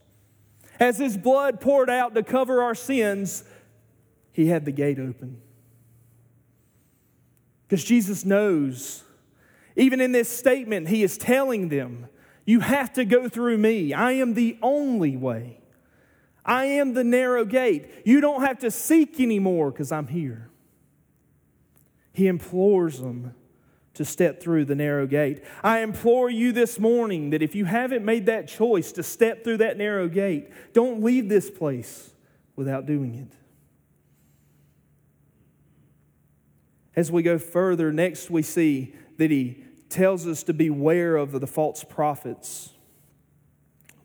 As 0.80 0.98
his 0.98 1.18
blood 1.18 1.62
poured 1.62 1.90
out 1.90 2.16
to 2.16 2.24
cover 2.24 2.62
our 2.62 2.76
sins, 2.76 3.44
he 4.32 4.48
had 4.48 4.66
the 4.66 4.72
gate 4.72 5.00
open. 5.00 5.42
Because 7.68 7.84
Jesus 7.84 8.26
knows, 8.26 9.04
even 9.76 10.02
in 10.02 10.12
this 10.12 10.30
statement, 10.30 10.88
he 10.88 11.04
is 11.04 11.18
telling 11.18 11.70
them, 11.70 12.08
You 12.46 12.60
have 12.60 12.94
to 12.94 13.06
go 13.06 13.28
through 13.30 13.58
me. 13.58 13.94
I 13.94 14.14
am 14.14 14.34
the 14.34 14.58
only 14.62 15.18
way. 15.18 15.60
I 16.46 16.66
am 16.66 16.94
the 16.94 17.04
narrow 17.04 17.44
gate. 17.44 17.90
You 18.06 18.22
don't 18.22 18.42
have 18.42 18.60
to 18.60 18.70
seek 18.70 19.20
anymore 19.20 19.72
because 19.72 19.92
I'm 19.92 20.08
here. 20.08 20.50
He 22.14 22.28
implores 22.28 23.00
them 23.00 23.34
to 23.96 24.06
step 24.06 24.42
through 24.42 24.66
the 24.66 24.76
narrow 24.76 25.08
gate. 25.08 25.44
I 25.64 25.80
implore 25.80 26.30
you 26.30 26.52
this 26.52 26.80
morning 26.80 27.32
that 27.32 27.42
if 27.42 27.56
you 27.56 27.66
haven't 27.66 28.06
made 28.06 28.28
that 28.28 28.48
choice 28.48 28.92
to 28.94 29.04
step 29.04 29.44
through 29.44 29.58
that 29.58 29.78
narrow 29.78 30.08
gate, 30.08 30.50
don't 30.74 31.04
leave 31.04 31.30
this 31.30 31.50
place 31.50 32.12
without 32.56 32.86
doing 32.86 33.16
it. 33.16 33.34
As 36.96 37.12
we 37.12 37.24
go 37.24 37.38
further, 37.38 37.92
next 37.92 38.30
we 38.30 38.42
see 38.42 38.96
that 39.18 39.32
he 39.32 39.64
tells 39.90 40.28
us 40.28 40.44
to 40.44 40.54
beware 40.54 41.18
of 41.18 41.32
the 41.32 41.48
false 41.48 41.84
prophets. 41.84 42.72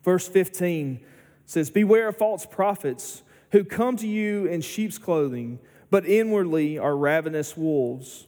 Verse 0.03 0.27
15 0.27 0.99
says, 1.45 1.69
Beware 1.69 2.09
of 2.09 2.17
false 2.17 2.45
prophets 2.45 3.23
who 3.51 3.63
come 3.63 3.97
to 3.97 4.07
you 4.07 4.45
in 4.45 4.61
sheep's 4.61 4.97
clothing, 4.97 5.59
but 5.89 6.05
inwardly 6.05 6.77
are 6.77 6.95
ravenous 6.95 7.55
wolves. 7.55 8.27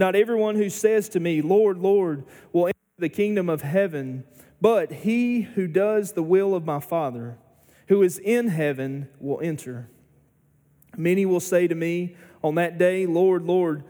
Not 0.00 0.16
everyone 0.16 0.54
who 0.54 0.70
says 0.70 1.10
to 1.10 1.20
me, 1.20 1.42
Lord, 1.42 1.76
Lord, 1.76 2.24
will 2.54 2.68
enter 2.68 2.78
the 2.96 3.10
kingdom 3.10 3.50
of 3.50 3.60
heaven, 3.60 4.24
but 4.58 4.90
he 4.90 5.42
who 5.42 5.66
does 5.66 6.12
the 6.12 6.22
will 6.22 6.54
of 6.54 6.64
my 6.64 6.80
Father, 6.80 7.36
who 7.88 8.00
is 8.00 8.16
in 8.16 8.48
heaven, 8.48 9.10
will 9.20 9.38
enter. 9.42 9.90
Many 10.96 11.26
will 11.26 11.38
say 11.38 11.68
to 11.68 11.74
me 11.74 12.16
on 12.42 12.54
that 12.54 12.78
day, 12.78 13.04
Lord, 13.04 13.42
Lord, 13.42 13.84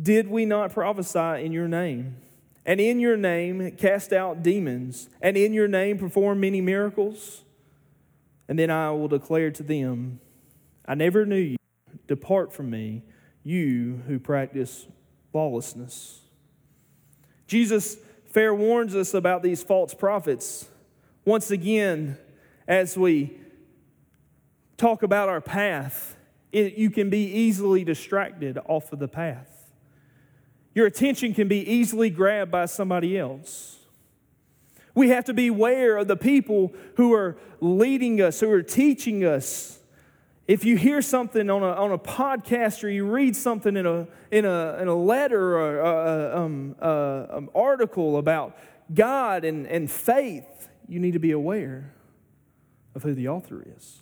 did 0.00 0.28
we 0.28 0.46
not 0.46 0.72
prophesy 0.72 1.44
in 1.44 1.52
your 1.52 1.68
name? 1.68 2.16
And 2.64 2.80
in 2.80 2.98
your 2.98 3.18
name 3.18 3.72
cast 3.72 4.14
out 4.14 4.42
demons, 4.42 5.10
and 5.20 5.36
in 5.36 5.52
your 5.52 5.68
name 5.68 5.98
perform 5.98 6.40
many 6.40 6.62
miracles? 6.62 7.44
And 8.48 8.58
then 8.58 8.70
I 8.70 8.92
will 8.92 9.08
declare 9.08 9.50
to 9.50 9.62
them, 9.62 10.20
I 10.86 10.94
never 10.94 11.26
knew 11.26 11.36
you. 11.36 11.56
Depart 12.06 12.50
from 12.50 12.70
me, 12.70 13.02
you 13.44 14.00
who 14.06 14.18
practice 14.18 14.86
lawlessness. 15.32 16.20
Jesus 17.46 17.96
fair 18.26 18.54
warns 18.54 18.94
us 18.94 19.14
about 19.14 19.42
these 19.42 19.62
false 19.62 19.92
prophets. 19.92 20.68
Once 21.24 21.50
again, 21.50 22.16
as 22.68 22.96
we 22.96 23.36
talk 24.76 25.02
about 25.02 25.28
our 25.28 25.40
path, 25.40 26.16
it, 26.52 26.74
you 26.74 26.90
can 26.90 27.10
be 27.10 27.24
easily 27.24 27.84
distracted 27.84 28.58
off 28.66 28.92
of 28.92 28.98
the 28.98 29.08
path. 29.08 29.66
Your 30.74 30.86
attention 30.86 31.34
can 31.34 31.48
be 31.48 31.58
easily 31.58 32.10
grabbed 32.10 32.50
by 32.50 32.66
somebody 32.66 33.18
else. 33.18 33.78
We 34.94 35.08
have 35.10 35.24
to 35.24 35.34
beware 35.34 35.98
of 35.98 36.08
the 36.08 36.16
people 36.16 36.72
who 36.96 37.12
are 37.12 37.36
leading 37.60 38.20
us, 38.20 38.40
who 38.40 38.50
are 38.50 38.62
teaching 38.62 39.24
us. 39.24 39.79
If 40.50 40.64
you 40.64 40.76
hear 40.76 41.00
something 41.00 41.48
on 41.48 41.62
a, 41.62 41.68
on 41.74 41.92
a 41.92 41.98
podcast 41.98 42.82
or 42.82 42.88
you 42.88 43.04
read 43.04 43.36
something 43.36 43.76
in 43.76 43.86
a, 43.86 44.08
in 44.32 44.44
a, 44.44 44.78
in 44.80 44.88
a 44.88 44.94
letter 44.96 45.56
or 45.56 45.78
a, 45.78 46.40
um, 46.40 46.74
an 46.80 47.48
article 47.54 48.16
about 48.16 48.58
God 48.92 49.44
and, 49.44 49.64
and 49.68 49.88
faith, 49.88 50.68
you 50.88 50.98
need 50.98 51.12
to 51.12 51.20
be 51.20 51.30
aware 51.30 51.94
of 52.96 53.04
who 53.04 53.14
the 53.14 53.28
author 53.28 53.64
is. 53.76 54.00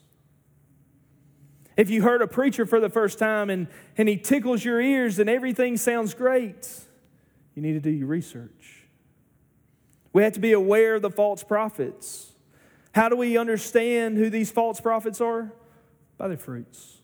If 1.76 1.90
you 1.90 2.00
heard 2.00 2.22
a 2.22 2.26
preacher 2.26 2.64
for 2.64 2.80
the 2.80 2.88
first 2.88 3.18
time 3.18 3.50
and, 3.50 3.66
and 3.98 4.08
he 4.08 4.16
tickles 4.16 4.64
your 4.64 4.80
ears 4.80 5.18
and 5.18 5.28
everything 5.28 5.76
sounds 5.76 6.14
great, 6.14 6.66
you 7.54 7.60
need 7.60 7.74
to 7.74 7.80
do 7.80 7.90
your 7.90 8.06
research. 8.06 8.86
We 10.14 10.22
have 10.22 10.32
to 10.32 10.40
be 10.40 10.52
aware 10.52 10.94
of 10.94 11.02
the 11.02 11.10
false 11.10 11.44
prophets. 11.44 12.32
How 12.94 13.10
do 13.10 13.16
we 13.16 13.36
understand 13.36 14.16
who 14.16 14.30
these 14.30 14.50
false 14.50 14.80
prophets 14.80 15.20
are? 15.20 15.52
By 16.18 16.28
their 16.28 16.36
fruits. 16.36 16.98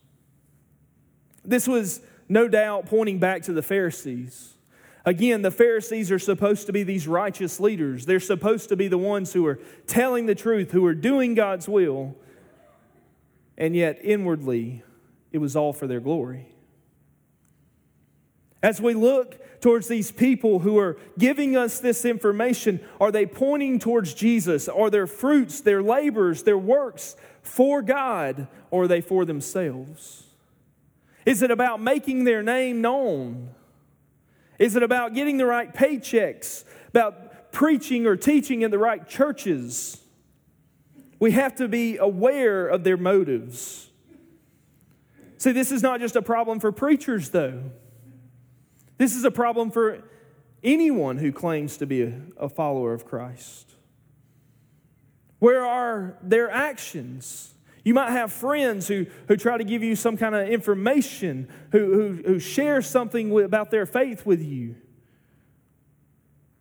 This 1.45 1.67
was 1.67 2.01
no 2.29 2.49
doubt 2.49 2.87
pointing 2.87 3.19
back 3.19 3.43
to 3.43 3.53
the 3.53 3.63
Pharisees. 3.63 4.55
Again, 5.07 5.43
the 5.43 5.51
Pharisees 5.51 6.11
are 6.11 6.19
supposed 6.19 6.67
to 6.67 6.73
be 6.73 6.83
these 6.83 7.07
righteous 7.07 7.61
leaders. 7.61 8.07
They're 8.07 8.21
supposed 8.21 8.71
to 8.71 8.77
be 8.77 8.89
the 8.89 8.99
ones 8.99 9.33
who 9.33 9.47
are 9.47 9.61
telling 9.87 10.27
the 10.27 10.35
truth, 10.35 10.73
who 10.73 10.85
are 10.85 10.95
doing 10.95 11.35
God's 11.35 11.69
will 11.69 12.17
and 13.57 13.77
yet 13.77 13.99
inwardly 14.03 14.83
it 15.33 15.39
was 15.39 15.57
all 15.57 15.73
for 15.73 15.87
their 15.87 16.01
glory. 16.01 16.49
As 18.65 18.81
we 18.81 18.95
look 18.95 19.61
towards 19.61 19.89
these 19.89 20.11
people 20.11 20.61
who 20.61 20.79
are 20.79 20.97
giving 21.19 21.55
us 21.55 21.81
this 21.81 22.07
information, 22.07 22.81
are 22.99 23.13
they 23.13 23.27
pointing 23.27 23.79
towards 23.79 24.15
Jesus? 24.15 24.69
Are 24.71 24.89
their 24.89 25.07
fruits, 25.07 25.61
their 25.61 25.83
labors, 25.83 26.45
their 26.45 26.57
works 26.57 27.15
for 27.43 27.83
God, 27.83 28.49
or 28.71 28.85
are 28.85 28.89
they 28.89 29.03
for 29.03 29.27
themselves? 29.27 30.23
Is 31.27 31.43
it 31.43 31.51
about 31.51 31.83
making 31.83 32.25
their 32.25 32.43
name 32.43 32.81
known? 32.81 33.51
Is 34.59 34.77
it 34.77 34.83
about 34.83 35.13
getting 35.13 35.37
the 35.37 35.45
right 35.45 35.75
paychecks? 35.75 36.65
About 36.89 37.53
preaching 37.53 38.07
or 38.07 38.17
teaching 38.17 38.63
in 38.63 38.71
the 38.71 38.79
right 38.79 39.07
churches? 39.07 40.01
We 41.21 41.33
have 41.33 41.55
to 41.57 41.69
be 41.69 41.99
aware 41.99 42.67
of 42.67 42.83
their 42.83 42.97
motives. 42.97 43.91
See, 45.37 45.53
this 45.53 45.71
is 45.71 45.83
not 45.83 46.01
just 46.01 46.17
a 46.17 46.23
problem 46.23 46.61
for 46.61 46.73
preachers, 46.73 47.29
though. 47.29 47.65
This 48.99 49.17
is 49.17 49.25
a 49.25 49.31
problem 49.31 49.71
for 49.71 50.03
anyone 50.63 51.19
who 51.19 51.33
claims 51.33 51.77
to 51.79 51.87
be 51.87 52.13
a, 52.37 52.49
follower 52.49 52.93
of 52.93 53.05
Christ. 53.05 53.75
Where 55.39 55.65
are 55.65 56.17
their 56.23 56.51
actions? 56.51 57.55
You 57.85 57.93
might 57.93 58.11
have 58.11 58.33
friends 58.33 58.89
who, 58.89 59.07
who 59.29 59.37
try 59.37 59.59
to 59.59 59.65
give 59.65 59.83
you 59.83 59.95
some 59.95 60.17
kind 60.17 60.35
of 60.35 60.49
information, 60.49 61.49
who, 61.73 61.93
who, 61.93 62.23
who 62.27 62.39
share 62.39 62.81
something 62.81 63.31
with, 63.31 63.45
about 63.45 63.71
their 63.71 63.85
faith 63.85 64.25
with 64.25 64.43
you. 64.43 64.77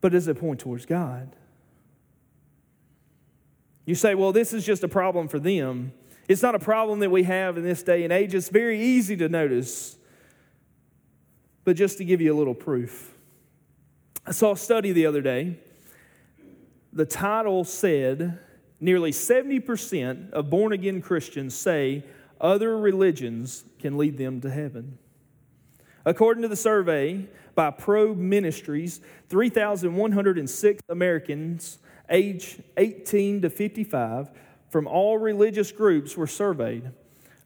But 0.01 0.11
does 0.11 0.27
it 0.27 0.37
point 0.37 0.59
towards 0.59 0.85
God? 0.85 1.33
You 3.85 3.95
say, 3.95 4.15
well, 4.15 4.33
this 4.33 4.53
is 4.53 4.65
just 4.65 4.83
a 4.83 4.87
problem 4.89 5.29
for 5.29 5.39
them. 5.39 5.93
It's 6.27 6.41
not 6.41 6.55
a 6.55 6.59
problem 6.59 6.99
that 6.99 7.09
we 7.09 7.23
have 7.23 7.57
in 7.57 7.63
this 7.63 7.83
day 7.83 8.03
and 8.03 8.11
age. 8.11 8.33
It's 8.33 8.49
very 8.49 8.81
easy 8.81 9.15
to 9.17 9.29
notice. 9.29 9.97
But 11.63 11.75
just 11.75 11.97
to 11.99 12.05
give 12.05 12.21
you 12.21 12.33
a 12.33 12.37
little 12.37 12.53
proof, 12.53 13.13
I 14.25 14.31
saw 14.31 14.53
a 14.53 14.57
study 14.57 14.91
the 14.91 15.05
other 15.05 15.21
day. 15.21 15.57
The 16.91 17.05
title 17.05 17.63
said 17.63 18.39
nearly 18.79 19.11
70% 19.11 20.31
of 20.31 20.49
born 20.49 20.73
again 20.73 21.01
Christians 21.01 21.55
say 21.55 22.03
other 22.39 22.77
religions 22.77 23.63
can 23.79 23.97
lead 23.97 24.17
them 24.17 24.41
to 24.41 24.49
heaven. 24.49 24.97
According 26.05 26.41
to 26.41 26.49
the 26.49 26.55
survey 26.55 27.29
by 27.55 27.71
Probe 27.71 28.17
Ministries, 28.17 28.99
3,106 29.29 30.81
Americans 30.89 31.79
age 32.09 32.59
18 32.77 33.41
to 33.43 33.49
55 33.49 34.29
from 34.69 34.87
all 34.87 35.17
religious 35.17 35.71
groups 35.71 36.17
were 36.17 36.27
surveyed. 36.27 36.91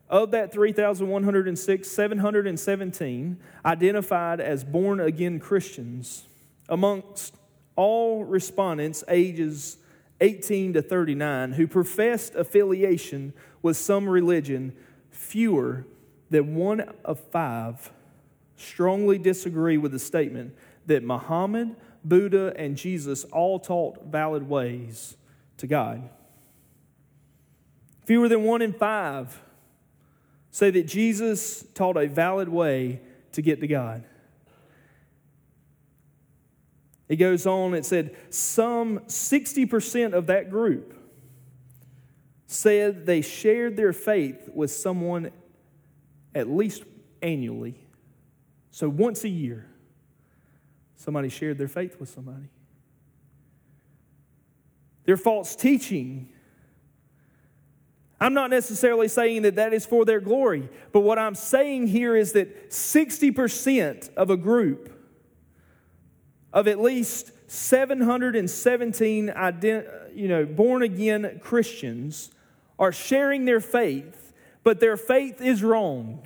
Of 0.10 0.32
that 0.32 0.54
3,106, 0.54 1.88
717 1.88 3.38
identified 3.66 4.40
as 4.40 4.64
born 4.64 5.02
again 5.02 5.40
Christians. 5.40 6.26
Amongst 6.70 7.36
all 7.76 8.24
respondents 8.24 9.04
ages 9.10 9.78
18 10.22 10.74
to 10.74 10.82
39 10.82 11.54
who 11.54 11.68
professed 11.68 12.36
affiliation 12.36 13.34
with 13.62 13.78
some 13.78 14.08
religion, 14.08 14.74
fewer 15.12 15.86
than 16.30 16.56
one 16.56 16.82
of 17.04 17.20
five 17.20 17.92
strongly 18.56 19.18
disagree 19.18 19.78
with 19.78 19.92
the 19.92 20.00
statement 20.00 20.56
that 20.88 21.04
Muhammad, 21.04 21.76
Buddha, 22.04 22.54
and 22.56 22.76
Jesus 22.76 23.24
all 23.26 23.60
taught 23.60 24.06
valid 24.08 24.44
ways 24.44 25.16
to 25.58 25.68
God. 25.68 26.10
Fewer 28.06 28.28
than 28.28 28.44
one 28.44 28.62
in 28.62 28.74
five 28.74 29.42
say 30.58 30.72
that 30.72 30.88
Jesus 30.88 31.64
taught 31.76 31.98
a 31.98 32.08
valid 32.08 32.50
way 32.50 33.00
to 33.32 33.44
get 33.44 33.62
to 33.62 33.68
God. 33.68 34.04
It 37.08 37.18
goes 37.18 37.46
on, 37.46 37.76
it 37.76 37.86
said, 37.86 38.16
some 38.32 39.02
60% 39.02 40.14
of 40.14 40.26
that 40.26 40.50
group 40.50 40.96
said 42.48 43.06
they 43.06 43.22
shared 43.22 43.78
their 43.78 43.94
faith 43.94 44.50
with 44.52 44.72
someone 44.72 45.30
at 46.34 46.50
least 46.50 46.86
annually. 47.22 47.76
So 48.72 48.90
once 48.90 49.24
a 49.26 49.30
year, 49.30 49.68
somebody 50.96 51.30
shared 51.30 51.60
their 51.60 51.68
faith 51.68 52.00
with 52.00 52.10
somebody. 52.10 52.50
Their 55.06 55.18
false 55.18 55.56
teaching. 55.56 56.30
I'm 58.20 58.34
not 58.34 58.50
necessarily 58.50 59.08
saying 59.08 59.44
that 59.44 59.56
that 59.56 59.74
is 59.74 59.86
for 59.86 60.04
their 60.04 60.20
glory, 60.20 60.70
but 60.92 61.02
what 61.02 61.20
I'm 61.20 61.36
saying 61.36 61.88
here 61.88 62.16
is 62.16 62.32
that 62.32 62.72
60% 62.72 64.14
of 64.16 64.32
a 64.32 64.38
group 64.38 64.92
of 66.51 66.68
at 66.68 66.82
least 66.82 67.32
717 67.48 69.27
you 70.16 70.27
know, 70.27 70.46
born 70.46 70.82
again 70.82 71.40
Christians 71.44 72.32
are 72.80 72.92
sharing 72.92 73.46
their 73.46 73.60
faith, 73.60 74.34
but 74.64 74.80
their 74.80 74.98
faith 74.98 75.40
is 75.40 75.62
wrong. 75.62 76.25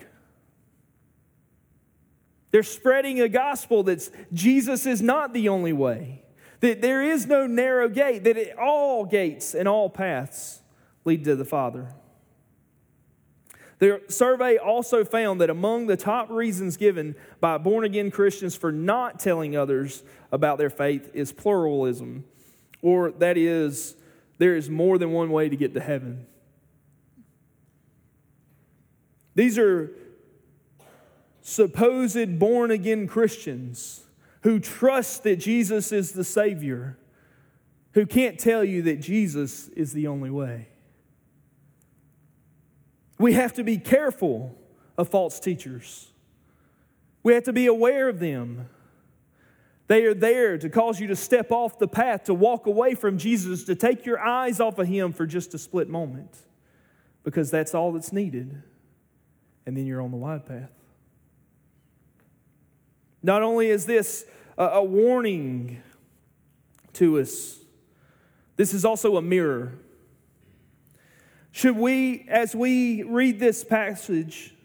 They're 2.52 2.64
spreading 2.64 3.20
a 3.20 3.28
gospel 3.28 3.84
that 3.84 4.10
Jesus 4.32 4.86
is 4.86 5.02
not 5.02 5.34
the 5.34 5.50
only 5.50 5.74
way, 5.74 6.24
that 6.62 6.82
there 6.82 7.04
is 7.04 7.26
no 7.26 7.48
narrow 7.48 7.90
gate, 7.90 8.24
that 8.24 8.38
it, 8.38 8.58
all 8.58 9.06
gates 9.06 9.54
and 9.54 9.68
all 9.68 9.90
paths 9.90 10.61
lead 11.06 11.24
to 11.26 11.36
the 11.36 11.46
Father. 11.46 11.94
The 13.80 14.00
survey 14.10 14.58
also 14.58 15.04
found 15.04 15.42
that 15.42 15.50
among 15.50 15.88
the 15.88 15.98
top 15.98 16.30
reasons 16.30 16.78
given 16.78 17.16
by 17.40 17.58
born 17.58 17.84
again 17.84 18.12
Christians 18.12 18.56
for 18.56 18.72
not 18.72 19.20
telling 19.20 19.58
others 19.58 20.04
about 20.32 20.60
their 20.60 20.70
faith 20.70 21.10
is 21.16 21.32
pluralism, 21.32 22.24
or 22.84 23.10
that 23.14 23.38
is, 23.38 23.96
there 24.38 24.56
is 24.56 24.70
more 24.70 25.00
than 25.00 25.12
one 25.12 25.32
way 25.32 25.50
to 25.50 25.56
get 25.56 25.74
to 25.74 25.80
heaven. 25.80 26.28
These 29.34 29.58
are 29.58 29.92
supposed 31.42 32.38
born 32.38 32.70
again 32.70 33.08
Christians 33.08 34.04
who 34.44 34.60
trust 34.60 35.24
that 35.24 35.38
Jesus 35.38 35.92
is 35.92 36.12
the 36.12 36.24
Savior, 36.24 36.98
who 37.94 38.06
can't 38.06 38.40
tell 38.40 38.64
you 38.64 38.84
that 38.84 38.98
Jesus 39.02 39.70
is 39.70 39.94
the 39.94 40.08
only 40.08 40.30
way. 40.30 40.68
We 43.22 43.34
have 43.34 43.54
to 43.54 43.64
be 43.64 43.78
careful 43.78 44.56
of 44.98 45.10
false 45.10 45.40
teachers. 45.40 46.08
We 47.22 47.36
have 47.36 47.44
to 47.44 47.54
be 47.54 47.68
aware 47.68 48.10
of 48.10 48.20
them. 48.20 48.68
They 49.88 50.06
are 50.06 50.16
there 50.16 50.58
to 50.58 50.70
cause 50.70 51.00
you 51.00 51.06
to 51.08 51.16
step 51.16 51.52
off 51.52 51.78
the 51.78 51.88
path, 51.88 52.24
to 52.24 52.34
walk 52.34 52.66
away 52.66 52.96
from 52.96 53.20
Jesus, 53.20 53.64
to 53.66 53.76
take 53.76 54.08
your 54.08 54.20
eyes 54.20 54.60
off 54.60 54.80
of 54.80 54.88
Him 54.88 55.14
for 55.14 55.28
just 55.28 55.54
a 55.54 55.60
split 55.60 55.88
moment, 55.88 56.36
because 57.24 57.52
that's 57.52 57.76
all 57.76 57.92
that's 57.92 58.12
needed. 58.12 58.64
And 59.68 59.78
then 59.78 59.86
you're 59.86 60.02
on 60.02 60.10
the 60.10 60.18
wide 60.18 60.48
path. 60.48 60.72
Not 63.22 63.44
only 63.44 63.70
is 63.70 63.86
this 63.86 64.26
a, 64.58 64.66
a 64.66 64.84
warning 64.84 65.84
to 66.94 67.20
us, 67.20 67.60
this 68.56 68.74
is 68.74 68.84
also 68.84 69.16
a 69.18 69.22
mirror. 69.22 69.74
Should 71.52 71.76
we, 71.76 72.26
as 72.30 72.56
we 72.56 73.04
read 73.04 73.40
this 73.40 73.64
passage, 73.64 74.56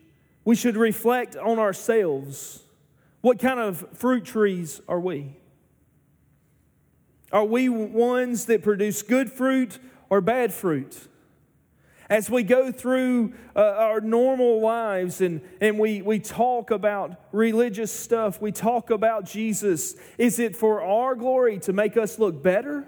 we 0.44 0.54
should 0.54 0.76
reflect 0.76 1.36
on 1.36 1.58
ourselves. 1.58 2.62
What 3.20 3.40
kind 3.40 3.58
of 3.58 3.84
fruit 3.94 4.24
trees 4.24 4.80
are 4.88 5.00
we? 5.00 5.34
Are 7.32 7.44
we 7.44 7.68
ones 7.68 8.46
that 8.46 8.62
produce 8.62 9.02
good 9.02 9.32
fruit 9.32 9.80
or 10.08 10.20
bad 10.20 10.54
fruit? 10.54 10.96
As 12.08 12.30
we 12.30 12.44
go 12.44 12.70
through 12.70 13.34
uh, 13.56 13.60
our 13.60 14.00
normal 14.00 14.60
lives 14.60 15.20
and, 15.20 15.40
and 15.60 15.76
we, 15.76 16.02
we 16.02 16.20
talk 16.20 16.70
about 16.70 17.20
religious 17.32 17.90
stuff, 17.90 18.40
we 18.40 18.52
talk 18.52 18.90
about 18.90 19.24
Jesus, 19.24 19.96
is 20.16 20.38
it 20.38 20.54
for 20.54 20.80
our 20.80 21.16
glory 21.16 21.58
to 21.58 21.72
make 21.72 21.96
us 21.96 22.20
look 22.20 22.44
better? 22.44 22.86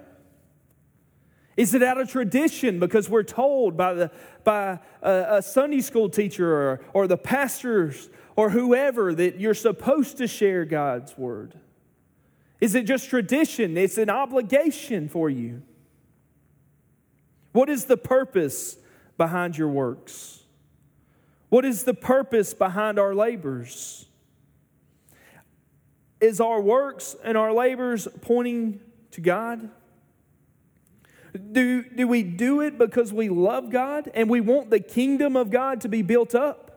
Is 1.59 1.73
it 1.73 1.83
out 1.83 1.99
of 1.99 2.09
tradition 2.09 2.79
because 2.79 3.09
we're 3.09 3.21
told 3.21 3.75
by, 3.75 3.93
the, 3.93 4.11
by 4.45 4.79
a, 5.01 5.25
a 5.29 5.41
Sunday 5.41 5.81
school 5.81 6.07
teacher 6.07 6.49
or, 6.49 6.81
or 6.93 7.05
the 7.05 7.17
pastors 7.17 8.09
or 8.37 8.51
whoever 8.51 9.13
that 9.13 9.41
you're 9.41 9.53
supposed 9.53 10.19
to 10.19 10.27
share 10.27 10.63
God's 10.63 11.17
word? 11.17 11.55
Is 12.61 12.75
it 12.75 12.83
just 12.83 13.09
tradition? 13.09 13.75
It's 13.75 13.97
an 13.97 14.09
obligation 14.09 15.09
for 15.09 15.29
you. 15.29 15.61
What 17.51 17.69
is 17.69 17.83
the 17.85 17.97
purpose 17.97 18.77
behind 19.17 19.57
your 19.57 19.67
works? 19.67 20.43
What 21.49 21.65
is 21.65 21.83
the 21.83 21.93
purpose 21.93 22.53
behind 22.53 22.97
our 22.97 23.13
labors? 23.13 24.05
Is 26.21 26.39
our 26.39 26.61
works 26.61 27.17
and 27.21 27.37
our 27.37 27.51
labors 27.51 28.07
pointing 28.21 28.79
to 29.11 29.19
God? 29.19 29.71
Do, 31.51 31.83
do 31.83 32.07
we 32.07 32.23
do 32.23 32.61
it 32.61 32.77
because 32.77 33.11
we 33.13 33.29
love 33.29 33.71
God 33.71 34.09
and 34.13 34.29
we 34.29 34.41
want 34.41 34.69
the 34.69 34.79
kingdom 34.79 35.35
of 35.35 35.49
God 35.49 35.81
to 35.81 35.89
be 35.89 36.01
built 36.01 36.35
up? 36.35 36.69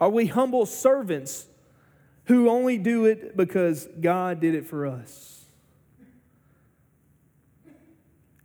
Are 0.00 0.10
we 0.10 0.26
humble 0.26 0.66
servants 0.66 1.46
who 2.24 2.48
only 2.48 2.78
do 2.78 3.04
it 3.04 3.36
because 3.36 3.88
God 4.00 4.40
did 4.40 4.54
it 4.54 4.66
for 4.66 4.86
us? 4.86 5.44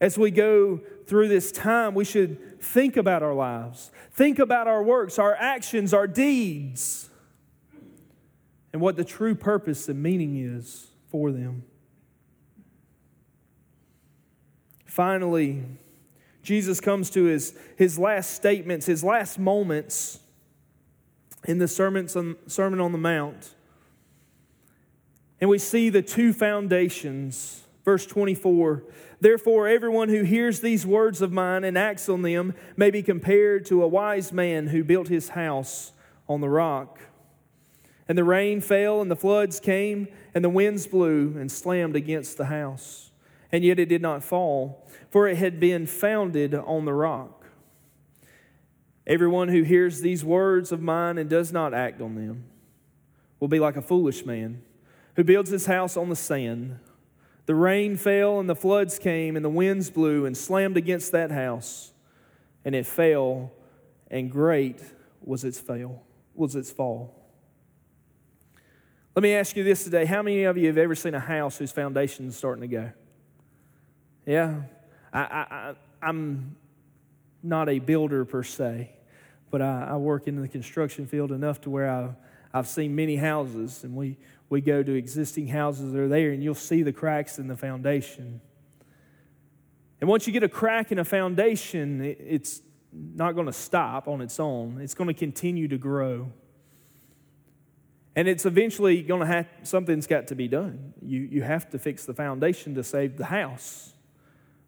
As 0.01 0.17
we 0.17 0.31
go 0.31 0.79
through 1.07 1.27
this 1.27 1.51
time, 1.51 1.93
we 1.93 2.05
should 2.05 2.61
think 2.61 2.95
about 2.95 3.23
our 3.23 3.33
lives, 3.33 3.91
think 4.13 4.39
about 4.39 4.67
our 4.67 4.81
works, 4.81 5.19
our 5.19 5.35
actions, 5.35 5.93
our 5.93 6.07
deeds, 6.07 7.09
and 8.71 8.81
what 8.81 8.95
the 8.95 9.03
true 9.03 9.35
purpose 9.35 9.89
and 9.89 10.01
meaning 10.01 10.37
is 10.37 10.87
for 11.09 11.31
them. 11.31 11.63
Finally, 14.89 15.63
Jesus 16.41 16.81
comes 16.81 17.11
to 17.11 17.25
his, 17.25 17.55
his 17.77 17.99
last 17.99 18.31
statements, 18.31 18.87
his 18.87 19.03
last 19.03 19.37
moments 19.37 20.19
in 21.45 21.59
the 21.59 21.67
Sermons 21.67 22.15
on, 22.15 22.35
Sermon 22.47 22.79
on 22.79 22.91
the 22.91 22.97
Mount. 22.97 23.53
And 25.39 25.47
we 25.49 25.59
see 25.59 25.89
the 25.89 26.01
two 26.01 26.33
foundations. 26.33 27.63
Verse 27.85 28.05
24 28.07 28.83
Therefore, 29.21 29.67
everyone 29.67 30.09
who 30.09 30.23
hears 30.23 30.61
these 30.61 30.87
words 30.87 31.21
of 31.21 31.31
mine 31.31 31.63
and 31.63 31.77
acts 31.77 32.09
on 32.09 32.23
them 32.23 32.55
may 32.75 32.89
be 32.89 33.03
compared 33.03 33.65
to 33.65 33.83
a 33.83 33.87
wise 33.87 34.33
man 34.33 34.67
who 34.67 34.83
built 34.83 35.07
his 35.07 35.29
house 35.29 35.91
on 36.27 36.41
the 36.41 36.49
rock. 36.49 36.99
And 38.07 38.17
the 38.17 38.23
rain 38.23 38.59
fell, 38.59 39.01
and 39.01 39.11
the 39.11 39.15
floods 39.15 39.59
came, 39.59 40.07
and 40.33 40.43
the 40.43 40.49
winds 40.49 40.87
blew 40.87 41.37
and 41.37 41.51
slammed 41.51 41.95
against 41.95 42.37
the 42.37 42.45
house. 42.45 43.08
And 43.51 43.63
yet 43.63 43.79
it 43.79 43.89
did 43.89 44.01
not 44.01 44.23
fall, 44.23 44.87
for 45.09 45.27
it 45.27 45.37
had 45.37 45.59
been 45.59 45.87
founded 45.87 46.53
on 46.53 46.85
the 46.85 46.93
rock. 46.93 47.47
Everyone 49.07 49.47
who 49.47 49.63
hears 49.63 50.01
these 50.01 50.23
words 50.23 50.71
of 50.71 50.81
mine 50.81 51.17
and 51.17 51.29
does 51.29 51.51
not 51.51 51.73
act 51.73 51.99
on 51.99 52.13
them 52.13 52.43
will 53.39 53.47
be 53.47 53.59
like 53.59 53.75
a 53.75 53.81
foolish 53.81 54.23
man 54.23 54.61
who 55.15 55.23
builds 55.23 55.49
his 55.49 55.65
house 55.65 55.97
on 55.97 56.09
the 56.09 56.15
sand. 56.15 56.79
The 57.47 57.55
rain 57.55 57.97
fell, 57.97 58.39
and 58.39 58.47
the 58.47 58.55
floods 58.55 58.99
came, 58.99 59.35
and 59.35 59.43
the 59.43 59.49
winds 59.49 59.89
blew 59.89 60.27
and 60.27 60.37
slammed 60.37 60.77
against 60.77 61.11
that 61.13 61.31
house, 61.31 61.91
and 62.63 62.75
it 62.75 62.85
fell, 62.85 63.51
and 64.11 64.31
great 64.31 64.79
was 65.21 65.43
its 65.43 65.59
fail, 65.59 66.03
was 66.35 66.55
its 66.55 66.69
fall. 66.69 67.15
Let 69.15 69.23
me 69.23 69.33
ask 69.33 69.57
you 69.57 69.63
this 69.63 69.83
today. 69.83 70.05
How 70.05 70.21
many 70.21 70.43
of 70.43 70.55
you 70.55 70.67
have 70.67 70.77
ever 70.77 70.93
seen 70.93 71.15
a 71.15 71.19
house 71.19 71.57
whose 71.57 71.71
foundation 71.71 72.27
is 72.27 72.37
starting 72.37 72.61
to 72.61 72.67
go? 72.67 72.91
Yeah? 74.29 74.61
I, 75.11 75.73
I, 76.03 76.07
am 76.07 76.55
not 77.41 77.67
a 77.67 77.79
builder 77.79 78.25
per 78.25 78.43
se, 78.43 78.91
but 79.49 79.59
I, 79.59 79.87
I, 79.89 79.95
work 79.95 80.27
in 80.27 80.39
the 80.39 80.47
construction 80.47 81.07
field 81.07 81.31
enough 81.31 81.61
to 81.61 81.71
where 81.71 81.89
I, 81.89 82.13
I've 82.53 82.67
seen 82.67 82.95
many 82.95 83.15
houses, 83.15 83.83
and 83.83 83.95
we, 83.95 84.17
we 84.47 84.61
go 84.61 84.83
to 84.83 84.93
existing 84.93 85.47
houses 85.47 85.93
that 85.93 85.99
are 85.99 86.07
there, 86.07 86.29
and 86.29 86.43
you'll 86.43 86.53
see 86.53 86.83
the 86.83 86.93
cracks 86.93 87.39
in 87.39 87.47
the 87.47 87.57
foundation. 87.57 88.39
And 89.99 90.07
once 90.07 90.27
you 90.27 90.33
get 90.33 90.43
a 90.43 90.49
crack 90.49 90.91
in 90.91 90.99
a 90.99 91.05
foundation, 91.05 91.99
it, 91.99 92.19
it's 92.21 92.61
not 92.93 93.33
going 93.33 93.47
to 93.47 93.53
stop 93.53 94.07
on 94.07 94.21
its 94.21 94.39
own, 94.39 94.79
it's 94.79 94.93
going 94.93 95.07
to 95.07 95.15
continue 95.15 95.67
to 95.69 95.77
grow. 95.79 96.31
And 98.15 98.27
it's 98.27 98.45
eventually 98.45 99.01
going 99.01 99.21
to 99.21 99.25
have, 99.25 99.47
something's 99.63 100.05
got 100.05 100.27
to 100.27 100.35
be 100.35 100.47
done. 100.47 100.93
You, 101.01 101.21
you 101.21 101.41
have 101.41 101.67
to 101.71 101.79
fix 101.79 102.05
the 102.05 102.13
foundation 102.13 102.75
to 102.75 102.83
save 102.83 103.17
the 103.17 103.25
house. 103.25 103.95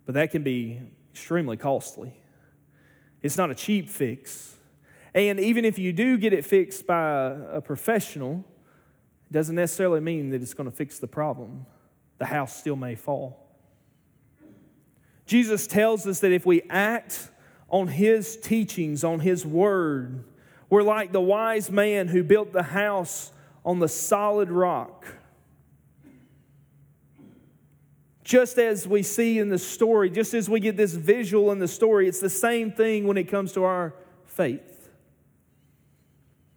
But 0.06 0.16
that 0.16 0.32
can 0.32 0.44
be 0.44 0.82
extremely 1.12 1.58
costly. 1.58 2.14
It's 3.22 3.38
not 3.38 3.52
a 3.52 3.56
cheap 3.56 3.90
fix. 3.90 4.56
And 5.14 5.40
even 5.40 5.66
if 5.66 5.78
you 5.78 5.94
do 5.94 6.18
get 6.18 6.34
it 6.34 6.46
fixed 6.46 6.88
by 6.88 7.36
a 7.52 7.62
professional, 7.62 8.44
it 9.30 9.34
doesn't 9.34 9.56
necessarily 9.56 10.00
mean 10.00 10.30
that 10.30 10.42
it's 10.42 10.54
going 10.54 10.70
to 10.70 10.76
fix 10.76 11.00
the 11.00 11.08
problem. 11.08 11.66
The 12.18 12.26
house 12.26 12.56
still 12.56 12.76
may 12.76 12.96
fall. 12.96 13.38
Jesus 15.26 15.68
tells 15.68 16.06
us 16.08 16.20
that 16.22 16.32
if 16.32 16.46
we 16.46 16.62
act 16.70 17.30
on 17.70 17.88
his 17.88 18.36
teachings, 18.38 19.04
on 19.04 19.20
his 19.20 19.46
word, 19.46 20.24
we're 20.70 20.84
like 20.84 21.12
the 21.12 21.22
wise 21.22 21.72
man 21.72 22.08
who 22.08 22.24
built 22.24 22.52
the 22.52 22.64
house 22.64 23.32
on 23.66 23.80
the 23.80 23.88
solid 23.88 24.50
rock. 24.50 25.06
Just 28.32 28.58
as 28.58 28.88
we 28.88 29.04
see 29.04 29.40
in 29.40 29.50
the 29.50 29.60
story, 29.60 30.10
just 30.10 30.34
as 30.34 30.50
we 30.50 30.62
get 30.62 30.78
this 30.78 30.94
visual 30.94 31.52
in 31.52 31.60
the 31.60 31.68
story, 31.68 32.08
it's 32.08 32.22
the 32.22 32.30
same 32.30 32.72
thing 32.72 33.06
when 33.06 33.18
it 33.18 33.26
comes 33.26 33.52
to 33.52 33.66
our 33.66 33.94
faith. 34.24 34.90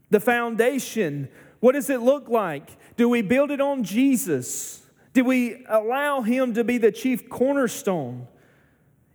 The 0.09 0.21
foundation, 0.21 1.27
what 1.59 1.73
does 1.73 1.91
it 1.91 2.01
look 2.01 2.29
like? 2.29 2.69
Do 2.97 3.09
we 3.09 3.23
build 3.23 3.51
it 3.51 3.61
on 3.61 3.83
Jesus? 3.83 4.87
Do 5.15 5.25
we 5.25 5.65
allow 5.69 6.21
Him 6.21 6.55
to 6.55 6.63
be 6.63 6.79
the 6.79 6.93
chief 6.93 7.29
cornerstone? 7.29 8.29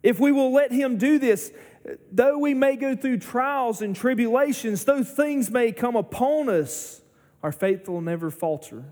If 0.04 0.20
we 0.20 0.34
will 0.34 0.52
let 0.52 0.74
Him 0.74 0.98
do 0.98 1.18
this, 1.18 1.54
though 2.12 2.38
we 2.38 2.54
may 2.54 2.76
go 2.76 2.94
through 2.94 3.20
trials 3.20 3.82
and 3.82 3.96
tribulations, 3.96 4.84
those 4.84 5.10
things 5.10 5.50
may 5.50 5.72
come 5.72 5.96
upon 5.96 6.50
us, 6.50 7.00
our 7.42 7.54
faith 7.54 7.88
will 7.88 8.02
never 8.02 8.30
falter, 8.30 8.84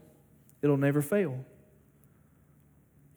it'll 0.61 0.77
never 0.77 1.01
fail. 1.01 1.43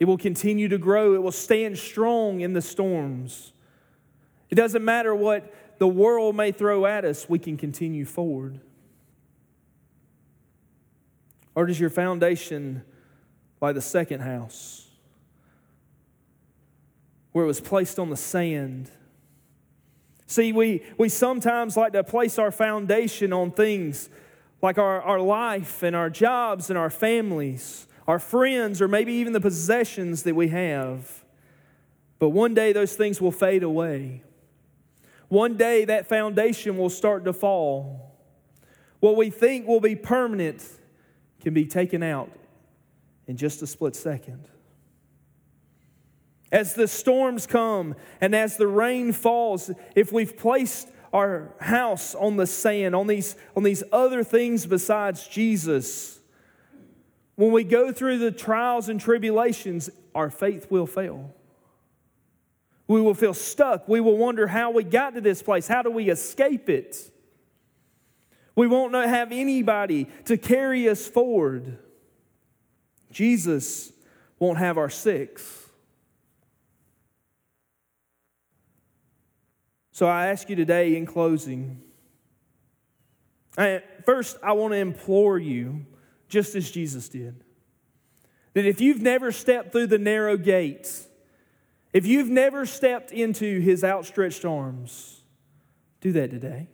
It 0.00 0.06
will 0.06 0.18
continue 0.18 0.66
to 0.68 0.78
grow, 0.78 1.14
it 1.14 1.22
will 1.22 1.30
stand 1.30 1.78
strong 1.78 2.40
in 2.40 2.54
the 2.54 2.62
storms. 2.62 3.52
It 4.48 4.56
doesn't 4.56 4.84
matter 4.84 5.14
what 5.14 5.54
the 5.78 5.86
world 5.86 6.34
may 6.34 6.50
throw 6.50 6.86
at 6.86 7.04
us, 7.04 7.28
we 7.28 7.38
can 7.38 7.56
continue 7.56 8.04
forward. 8.04 8.60
Or 11.54 11.66
does 11.66 11.78
your 11.78 11.90
foundation 11.90 12.82
like 13.60 13.74
the 13.74 13.82
second 13.82 14.20
house, 14.20 14.88
where 17.32 17.44
it 17.44 17.48
was 17.48 17.60
placed 17.60 17.98
on 17.98 18.08
the 18.08 18.16
sand? 18.16 18.90
See, 20.26 20.52
we, 20.52 20.82
we 20.96 21.10
sometimes 21.10 21.76
like 21.76 21.92
to 21.92 22.04
place 22.04 22.38
our 22.38 22.50
foundation 22.50 23.32
on 23.32 23.50
things 23.50 24.08
like 24.62 24.78
our, 24.78 25.02
our 25.02 25.20
life 25.20 25.82
and 25.82 25.94
our 25.94 26.08
jobs 26.08 26.70
and 26.70 26.78
our 26.78 26.90
families, 26.90 27.86
our 28.10 28.18
friends, 28.18 28.82
or 28.82 28.88
maybe 28.88 29.12
even 29.12 29.32
the 29.32 29.40
possessions 29.40 30.24
that 30.24 30.34
we 30.34 30.48
have. 30.48 31.22
But 32.18 32.30
one 32.30 32.54
day 32.54 32.72
those 32.72 32.96
things 32.96 33.20
will 33.20 33.30
fade 33.30 33.62
away. 33.62 34.24
One 35.28 35.56
day 35.56 35.84
that 35.84 36.08
foundation 36.08 36.76
will 36.76 36.90
start 36.90 37.24
to 37.26 37.32
fall. 37.32 38.16
What 38.98 39.16
we 39.16 39.30
think 39.30 39.68
will 39.68 39.80
be 39.80 39.94
permanent 39.94 40.60
can 41.40 41.54
be 41.54 41.66
taken 41.66 42.02
out 42.02 42.32
in 43.28 43.36
just 43.36 43.62
a 43.62 43.66
split 43.68 43.94
second. 43.94 44.48
As 46.50 46.74
the 46.74 46.88
storms 46.88 47.46
come 47.46 47.94
and 48.20 48.34
as 48.34 48.56
the 48.56 48.66
rain 48.66 49.12
falls, 49.12 49.70
if 49.94 50.12
we've 50.12 50.36
placed 50.36 50.88
our 51.12 51.54
house 51.60 52.16
on 52.16 52.36
the 52.36 52.46
sand, 52.48 52.96
on 52.96 53.06
these, 53.06 53.36
on 53.56 53.62
these 53.62 53.84
other 53.92 54.24
things 54.24 54.66
besides 54.66 55.28
Jesus, 55.28 56.19
when 57.40 57.52
we 57.52 57.64
go 57.64 57.90
through 57.90 58.18
the 58.18 58.30
trials 58.30 58.90
and 58.90 59.00
tribulations, 59.00 59.88
our 60.14 60.28
faith 60.28 60.70
will 60.70 60.86
fail. 60.86 61.34
We 62.86 63.00
will 63.00 63.14
feel 63.14 63.32
stuck. 63.32 63.88
We 63.88 63.98
will 64.00 64.18
wonder 64.18 64.46
how 64.46 64.72
we 64.72 64.84
got 64.84 65.14
to 65.14 65.22
this 65.22 65.42
place. 65.42 65.66
How 65.66 65.80
do 65.80 65.90
we 65.90 66.10
escape 66.10 66.68
it? 66.68 67.10
We 68.54 68.66
won't 68.66 68.92
have 68.92 69.32
anybody 69.32 70.06
to 70.26 70.36
carry 70.36 70.86
us 70.86 71.08
forward. 71.08 71.78
Jesus 73.10 73.90
won't 74.38 74.58
have 74.58 74.76
our 74.76 74.90
six. 74.90 75.66
So 79.92 80.06
I 80.06 80.26
ask 80.26 80.50
you 80.50 80.56
today 80.56 80.94
in 80.94 81.06
closing. 81.06 81.80
First, 84.04 84.36
I 84.42 84.52
want 84.52 84.74
to 84.74 84.78
implore 84.78 85.38
you, 85.38 85.86
just 86.30 86.54
as 86.54 86.70
Jesus 86.70 87.08
did, 87.08 87.44
that 88.54 88.64
if 88.64 88.80
you've 88.80 89.02
never 89.02 89.30
stepped 89.30 89.72
through 89.72 89.88
the 89.88 89.98
narrow 89.98 90.36
gates, 90.36 91.06
if 91.92 92.06
you've 92.06 92.28
never 92.28 92.64
stepped 92.64 93.12
into 93.12 93.60
his 93.60 93.84
outstretched 93.84 94.44
arms, 94.44 95.22
do 96.00 96.12
that 96.12 96.30
today. 96.30 96.68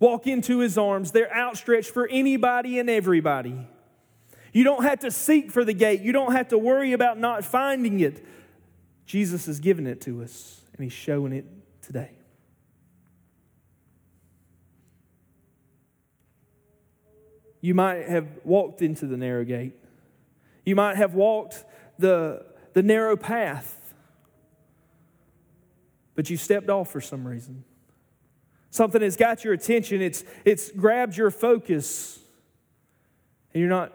Walk 0.00 0.26
into 0.26 0.58
his 0.58 0.76
arms. 0.76 1.12
They're 1.12 1.34
outstretched 1.34 1.90
for 1.90 2.08
anybody 2.08 2.78
and 2.78 2.90
everybody. 2.90 3.68
You 4.52 4.64
don't 4.64 4.82
have 4.82 5.00
to 5.00 5.10
seek 5.10 5.50
for 5.50 5.64
the 5.64 5.72
gate, 5.72 6.00
you 6.00 6.12
don't 6.12 6.32
have 6.32 6.48
to 6.48 6.58
worry 6.58 6.92
about 6.92 7.18
not 7.18 7.44
finding 7.44 8.00
it. 8.00 8.24
Jesus 9.06 9.46
has 9.46 9.60
given 9.60 9.86
it 9.86 10.00
to 10.02 10.22
us 10.22 10.62
and 10.72 10.84
He's 10.84 10.92
showing 10.92 11.32
it 11.32 11.44
today. 11.82 12.10
You 17.64 17.72
might 17.72 18.10
have 18.10 18.28
walked 18.44 18.82
into 18.82 19.06
the 19.06 19.16
narrow 19.16 19.42
gate. 19.42 19.72
You 20.66 20.76
might 20.76 20.98
have 20.98 21.14
walked 21.14 21.64
the, 21.98 22.44
the 22.74 22.82
narrow 22.82 23.16
path, 23.16 23.94
but 26.14 26.28
you 26.28 26.36
stepped 26.36 26.68
off 26.68 26.92
for 26.92 27.00
some 27.00 27.26
reason. 27.26 27.64
Something 28.68 29.00
has 29.00 29.16
got 29.16 29.44
your 29.44 29.54
attention, 29.54 30.02
it's, 30.02 30.24
it's 30.44 30.70
grabbed 30.72 31.16
your 31.16 31.30
focus, 31.30 32.18
and 33.54 33.62
you're 33.62 33.70
not 33.70 33.94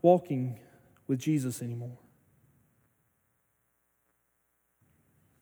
walking 0.00 0.58
with 1.06 1.18
Jesus 1.18 1.60
anymore. 1.60 1.98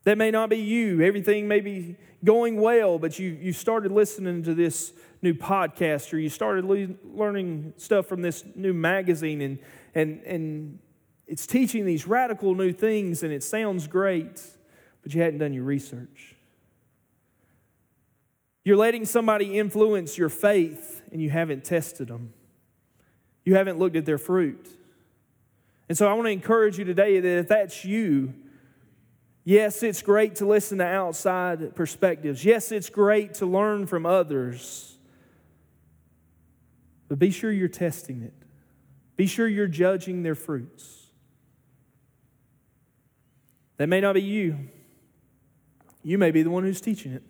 That 0.03 0.17
may 0.17 0.31
not 0.31 0.49
be 0.49 0.57
you. 0.57 1.01
Everything 1.01 1.47
may 1.47 1.61
be 1.61 1.95
going 2.25 2.59
well, 2.59 2.99
but 2.99 3.17
you, 3.19 3.37
you 3.41 3.53
started 3.53 3.93
listening 3.93 4.43
to 4.43 4.53
this 4.53 4.91
new 5.21 5.33
podcast 5.33 6.13
or 6.13 6.17
you 6.17 6.29
started 6.29 6.65
le- 6.65 6.95
learning 7.03 7.73
stuff 7.77 8.07
from 8.07 8.21
this 8.21 8.43
new 8.55 8.73
magazine 8.73 9.41
and, 9.41 9.59
and, 9.93 10.21
and 10.23 10.79
it's 11.27 11.45
teaching 11.45 11.85
these 11.85 12.07
radical 12.07 12.55
new 12.55 12.71
things 12.71 13.23
and 13.23 13.31
it 13.31 13.43
sounds 13.43 13.87
great. 13.87 14.41
but 15.01 15.13
you 15.13 15.21
hadn't 15.21 15.39
done 15.39 15.53
your 15.53 15.63
research. 15.63 16.35
You're 18.63 18.77
letting 18.77 19.05
somebody 19.05 19.57
influence 19.57 20.17
your 20.17 20.29
faith 20.29 21.01
and 21.11 21.21
you 21.21 21.29
haven't 21.29 21.63
tested 21.63 22.07
them. 22.07 22.33
You 23.43 23.55
haven't 23.55 23.79
looked 23.79 23.95
at 23.95 24.05
their 24.05 24.17
fruit. 24.17 24.67
And 25.87 25.97
so 25.97 26.07
I 26.07 26.13
want 26.13 26.27
to 26.27 26.31
encourage 26.31 26.77
you 26.77 26.85
today 26.85 27.19
that 27.19 27.37
if 27.39 27.47
that's 27.47 27.83
you, 27.83 28.33
yes, 29.43 29.81
it's 29.81 30.03
great 30.03 30.35
to 30.35 30.45
listen 30.45 30.77
to 30.77 30.85
outside 30.85 31.75
perspectives. 31.75 32.45
Yes, 32.45 32.71
it's 32.71 32.89
great 32.89 33.33
to 33.35 33.47
learn 33.47 33.87
from 33.87 34.05
others. 34.05 34.98
But 37.09 37.19
be 37.19 37.31
sure 37.31 37.51
you're 37.51 37.67
testing 37.67 38.21
it. 38.21 38.33
Be 39.17 39.27
sure 39.27 39.47
you're 39.47 39.67
judging 39.67 40.23
their 40.23 40.35
fruits. 40.35 41.07
That 43.75 43.89
may 43.89 43.99
not 43.99 44.13
be 44.13 44.21
you. 44.21 44.69
You 46.03 46.17
may 46.17 46.31
be 46.31 46.43
the 46.43 46.49
one 46.49 46.63
who's 46.63 46.79
teaching 46.79 47.11
it. 47.11 47.23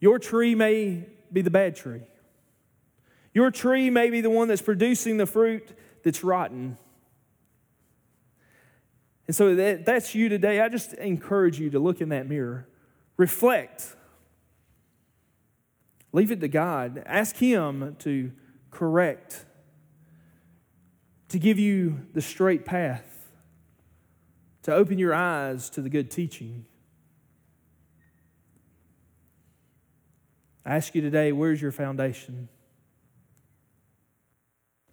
Your 0.00 0.18
tree 0.18 0.54
may 0.54 1.06
be 1.32 1.40
the 1.40 1.50
bad 1.50 1.76
tree. 1.76 2.02
Your 3.32 3.50
tree 3.50 3.88
may 3.90 4.10
be 4.10 4.20
the 4.20 4.30
one 4.30 4.48
that's 4.48 4.62
producing 4.62 5.16
the 5.16 5.26
fruit 5.26 5.70
that's 6.02 6.22
rotten. 6.22 6.76
And 9.26 9.34
so 9.34 9.54
that, 9.54 9.84
that's 9.84 10.14
you 10.14 10.28
today. 10.28 10.60
I 10.60 10.68
just 10.68 10.92
encourage 10.94 11.58
you 11.58 11.70
to 11.70 11.78
look 11.78 12.00
in 12.00 12.10
that 12.10 12.28
mirror, 12.28 12.68
reflect, 13.16 13.95
leave 16.16 16.32
it 16.32 16.40
to 16.40 16.48
God, 16.48 17.02
ask 17.04 17.36
Him 17.36 17.94
to 17.98 18.32
correct, 18.70 19.44
to 21.28 21.38
give 21.38 21.58
you 21.58 22.06
the 22.14 22.22
straight 22.22 22.64
path, 22.64 23.28
to 24.62 24.72
open 24.72 24.98
your 24.98 25.12
eyes 25.12 25.68
to 25.68 25.82
the 25.82 25.90
good 25.90 26.10
teaching. 26.10 26.64
I 30.64 30.76
ask 30.76 30.94
you 30.94 31.02
today, 31.02 31.32
where's 31.32 31.60
your 31.60 31.70
foundation? 31.70 32.48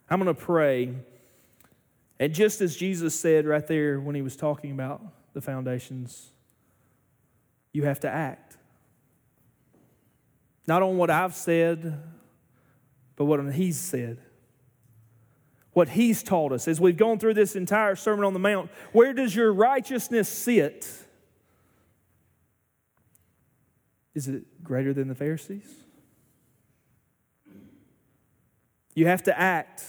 I'm 0.10 0.22
going 0.22 0.36
to 0.36 0.40
pray. 0.40 0.94
And 2.20 2.34
just 2.34 2.60
as 2.60 2.76
Jesus 2.76 3.18
said 3.18 3.46
right 3.46 3.66
there 3.66 3.98
when 3.98 4.14
he 4.14 4.22
was 4.22 4.36
talking 4.36 4.72
about 4.72 5.02
the 5.32 5.40
foundations, 5.40 6.32
you 7.72 7.86
have 7.86 8.02
to 8.02 8.10
act. 8.10 8.58
Not 10.66 10.82
on 10.82 10.98
what 10.98 11.10
I've 11.10 11.36
said, 11.36 12.02
but 13.16 13.26
what 13.26 13.54
he's 13.54 13.80
said. 13.80 14.20
What 15.74 15.90
he's 15.90 16.24
taught 16.24 16.52
us. 16.52 16.68
As 16.68 16.80
we've 16.80 16.98
gone 16.98 17.20
through 17.20 17.34
this 17.34 17.56
entire 17.56 17.96
Sermon 17.96 18.26
on 18.26 18.34
the 18.34 18.40
Mount, 18.40 18.70
where 18.92 19.14
does 19.14 19.36
your 19.36 19.52
righteousness 19.52 20.30
sit? 20.30 20.88
Is 24.14 24.28
it 24.28 24.64
greater 24.64 24.94
than 24.94 25.08
the 25.08 25.16
Pharisees? 25.16 25.68
You 28.94 29.08
have 29.08 29.24
to 29.24 29.38
act. 29.38 29.84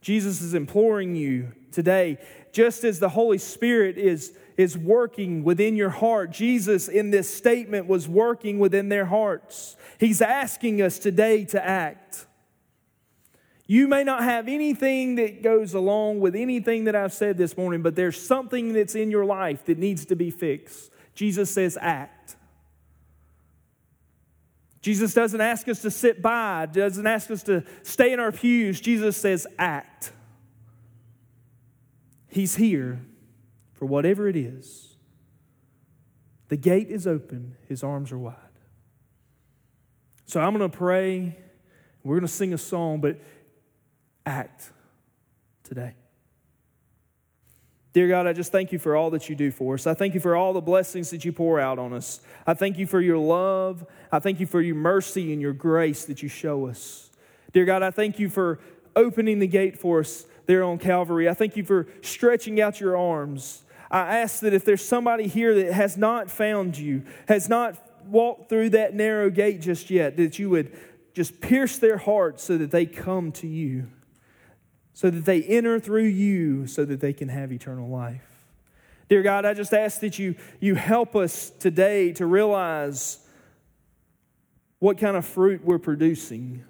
Jesus 0.00 0.40
is 0.40 0.54
imploring 0.54 1.16
you 1.16 1.52
today, 1.72 2.18
just 2.52 2.84
as 2.84 3.00
the 3.00 3.08
Holy 3.08 3.38
Spirit 3.38 3.98
is, 3.98 4.32
is 4.56 4.76
working 4.76 5.44
within 5.44 5.76
your 5.76 5.90
heart, 5.90 6.30
Jesus 6.30 6.88
in 6.88 7.10
this 7.10 7.32
statement 7.32 7.86
was 7.86 8.08
working 8.08 8.58
within 8.58 8.88
their 8.88 9.06
hearts. 9.06 9.76
He's 9.98 10.22
asking 10.22 10.80
us 10.80 10.98
today 10.98 11.44
to 11.46 11.64
act. 11.64 12.26
You 13.66 13.88
may 13.88 14.04
not 14.04 14.22
have 14.22 14.48
anything 14.48 15.16
that 15.16 15.42
goes 15.42 15.74
along 15.74 16.20
with 16.20 16.36
anything 16.36 16.84
that 16.84 16.94
I've 16.94 17.12
said 17.12 17.36
this 17.36 17.56
morning, 17.56 17.82
but 17.82 17.96
there's 17.96 18.20
something 18.20 18.72
that's 18.72 18.94
in 18.94 19.10
your 19.10 19.24
life 19.24 19.64
that 19.64 19.78
needs 19.78 20.06
to 20.06 20.16
be 20.16 20.30
fixed. 20.30 20.90
Jesus 21.14 21.50
says, 21.50 21.76
act. 21.80 22.36
Jesus 24.80 25.14
doesn't 25.14 25.40
ask 25.40 25.68
us 25.68 25.82
to 25.82 25.90
sit 25.90 26.22
by, 26.22 26.66
doesn't 26.66 27.06
ask 27.06 27.28
us 27.32 27.42
to 27.44 27.64
stay 27.82 28.12
in 28.12 28.20
our 28.20 28.30
pews. 28.30 28.80
Jesus 28.80 29.16
says, 29.16 29.44
act. 29.58 30.12
He's 32.28 32.54
here 32.54 33.00
for 33.78 33.86
whatever 33.86 34.28
it 34.28 34.36
is. 34.36 34.96
The 36.48 36.56
gate 36.56 36.88
is 36.88 37.06
open, 37.06 37.56
his 37.68 37.82
arms 37.82 38.12
are 38.12 38.18
wide. 38.18 38.34
So 40.26 40.40
I'm 40.40 40.56
going 40.56 40.68
to 40.68 40.76
pray. 40.76 41.36
We're 42.02 42.16
going 42.16 42.26
to 42.26 42.32
sing 42.32 42.52
a 42.52 42.58
song, 42.58 43.00
but 43.00 43.20
act 44.24 44.70
today. 45.64 45.94
Dear 47.92 48.08
God, 48.08 48.26
I 48.26 48.32
just 48.32 48.52
thank 48.52 48.72
you 48.72 48.78
for 48.78 48.94
all 48.94 49.10
that 49.10 49.28
you 49.28 49.34
do 49.34 49.50
for 49.50 49.74
us. 49.74 49.86
I 49.86 49.94
thank 49.94 50.14
you 50.14 50.20
for 50.20 50.36
all 50.36 50.52
the 50.52 50.60
blessings 50.60 51.10
that 51.10 51.24
you 51.24 51.32
pour 51.32 51.58
out 51.58 51.78
on 51.78 51.94
us. 51.94 52.20
I 52.46 52.52
thank 52.54 52.76
you 52.76 52.86
for 52.86 53.00
your 53.00 53.16
love. 53.16 53.86
I 54.12 54.18
thank 54.18 54.38
you 54.38 54.46
for 54.46 54.60
your 54.60 54.74
mercy 54.74 55.32
and 55.32 55.40
your 55.40 55.54
grace 55.54 56.04
that 56.04 56.22
you 56.22 56.28
show 56.28 56.66
us. 56.66 57.10
Dear 57.52 57.64
God, 57.64 57.82
I 57.82 57.90
thank 57.90 58.18
you 58.18 58.28
for 58.28 58.58
opening 58.94 59.38
the 59.38 59.46
gate 59.46 59.78
for 59.78 60.00
us 60.00 60.26
there 60.44 60.62
on 60.62 60.78
Calvary. 60.78 61.28
I 61.28 61.34
thank 61.34 61.56
you 61.56 61.64
for 61.64 61.86
stretching 62.02 62.60
out 62.60 62.80
your 62.80 62.96
arms. 62.96 63.62
I 63.90 64.18
ask 64.18 64.40
that 64.40 64.52
if 64.52 64.64
there's 64.64 64.84
somebody 64.84 65.26
here 65.28 65.54
that 65.62 65.72
has 65.72 65.96
not 65.96 66.30
found 66.30 66.76
you, 66.76 67.02
has 67.28 67.48
not 67.48 67.76
walked 68.06 68.48
through 68.48 68.70
that 68.70 68.94
narrow 68.94 69.30
gate 69.30 69.60
just 69.60 69.90
yet, 69.90 70.16
that 70.16 70.38
you 70.38 70.50
would 70.50 70.76
just 71.14 71.40
pierce 71.40 71.78
their 71.78 71.96
hearts 71.96 72.42
so 72.44 72.58
that 72.58 72.70
they 72.70 72.86
come 72.86 73.32
to 73.32 73.46
you 73.46 73.88
so 74.96 75.10
that 75.10 75.26
they 75.26 75.42
enter 75.42 75.78
through 75.78 76.06
you 76.06 76.66
so 76.66 76.82
that 76.82 77.00
they 77.00 77.12
can 77.12 77.28
have 77.28 77.52
eternal 77.52 77.86
life. 77.86 78.24
Dear 79.10 79.22
God, 79.22 79.44
I 79.44 79.52
just 79.52 79.74
ask 79.74 80.00
that 80.00 80.18
you, 80.18 80.36
you 80.58 80.74
help 80.74 81.14
us 81.14 81.50
today 81.50 82.12
to 82.12 82.24
realize 82.24 83.18
what 84.78 84.96
kind 84.96 85.14
of 85.14 85.26
fruit 85.26 85.62
we're 85.62 85.78
producing. 85.78 86.64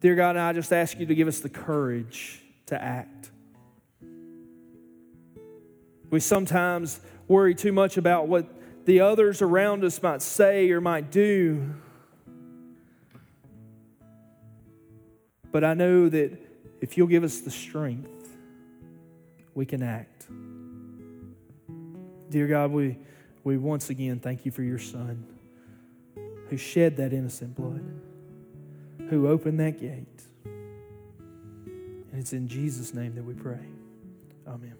Dear 0.00 0.14
God, 0.14 0.38
I 0.38 0.54
just 0.54 0.72
ask 0.72 0.98
you 0.98 1.04
to 1.04 1.14
give 1.14 1.28
us 1.28 1.40
the 1.40 1.50
courage 1.50 2.40
to 2.64 2.82
act. 2.82 3.30
We 6.10 6.20
sometimes 6.20 7.00
worry 7.26 7.54
too 7.54 7.72
much 7.72 7.96
about 7.96 8.28
what 8.28 8.46
the 8.86 9.00
others 9.00 9.42
around 9.42 9.84
us 9.84 10.02
might 10.02 10.22
say 10.22 10.70
or 10.70 10.80
might 10.80 11.10
do. 11.10 11.74
But 15.52 15.64
I 15.64 15.74
know 15.74 16.08
that 16.08 16.38
if 16.80 16.96
you'll 16.96 17.06
give 17.06 17.24
us 17.24 17.40
the 17.40 17.50
strength, 17.50 18.36
we 19.54 19.66
can 19.66 19.82
act. 19.82 20.26
Dear 22.30 22.46
God, 22.46 22.70
we, 22.70 22.96
we 23.44 23.56
once 23.56 23.90
again 23.90 24.20
thank 24.20 24.46
you 24.46 24.52
for 24.52 24.62
your 24.62 24.78
Son 24.78 25.26
who 26.48 26.56
shed 26.56 26.96
that 26.96 27.12
innocent 27.12 27.54
blood, 27.54 27.84
who 29.10 29.28
opened 29.28 29.60
that 29.60 29.80
gate. 29.80 30.06
And 30.44 32.20
it's 32.20 32.32
in 32.32 32.48
Jesus' 32.48 32.94
name 32.94 33.14
that 33.16 33.24
we 33.24 33.34
pray. 33.34 33.66
Amen. 34.46 34.74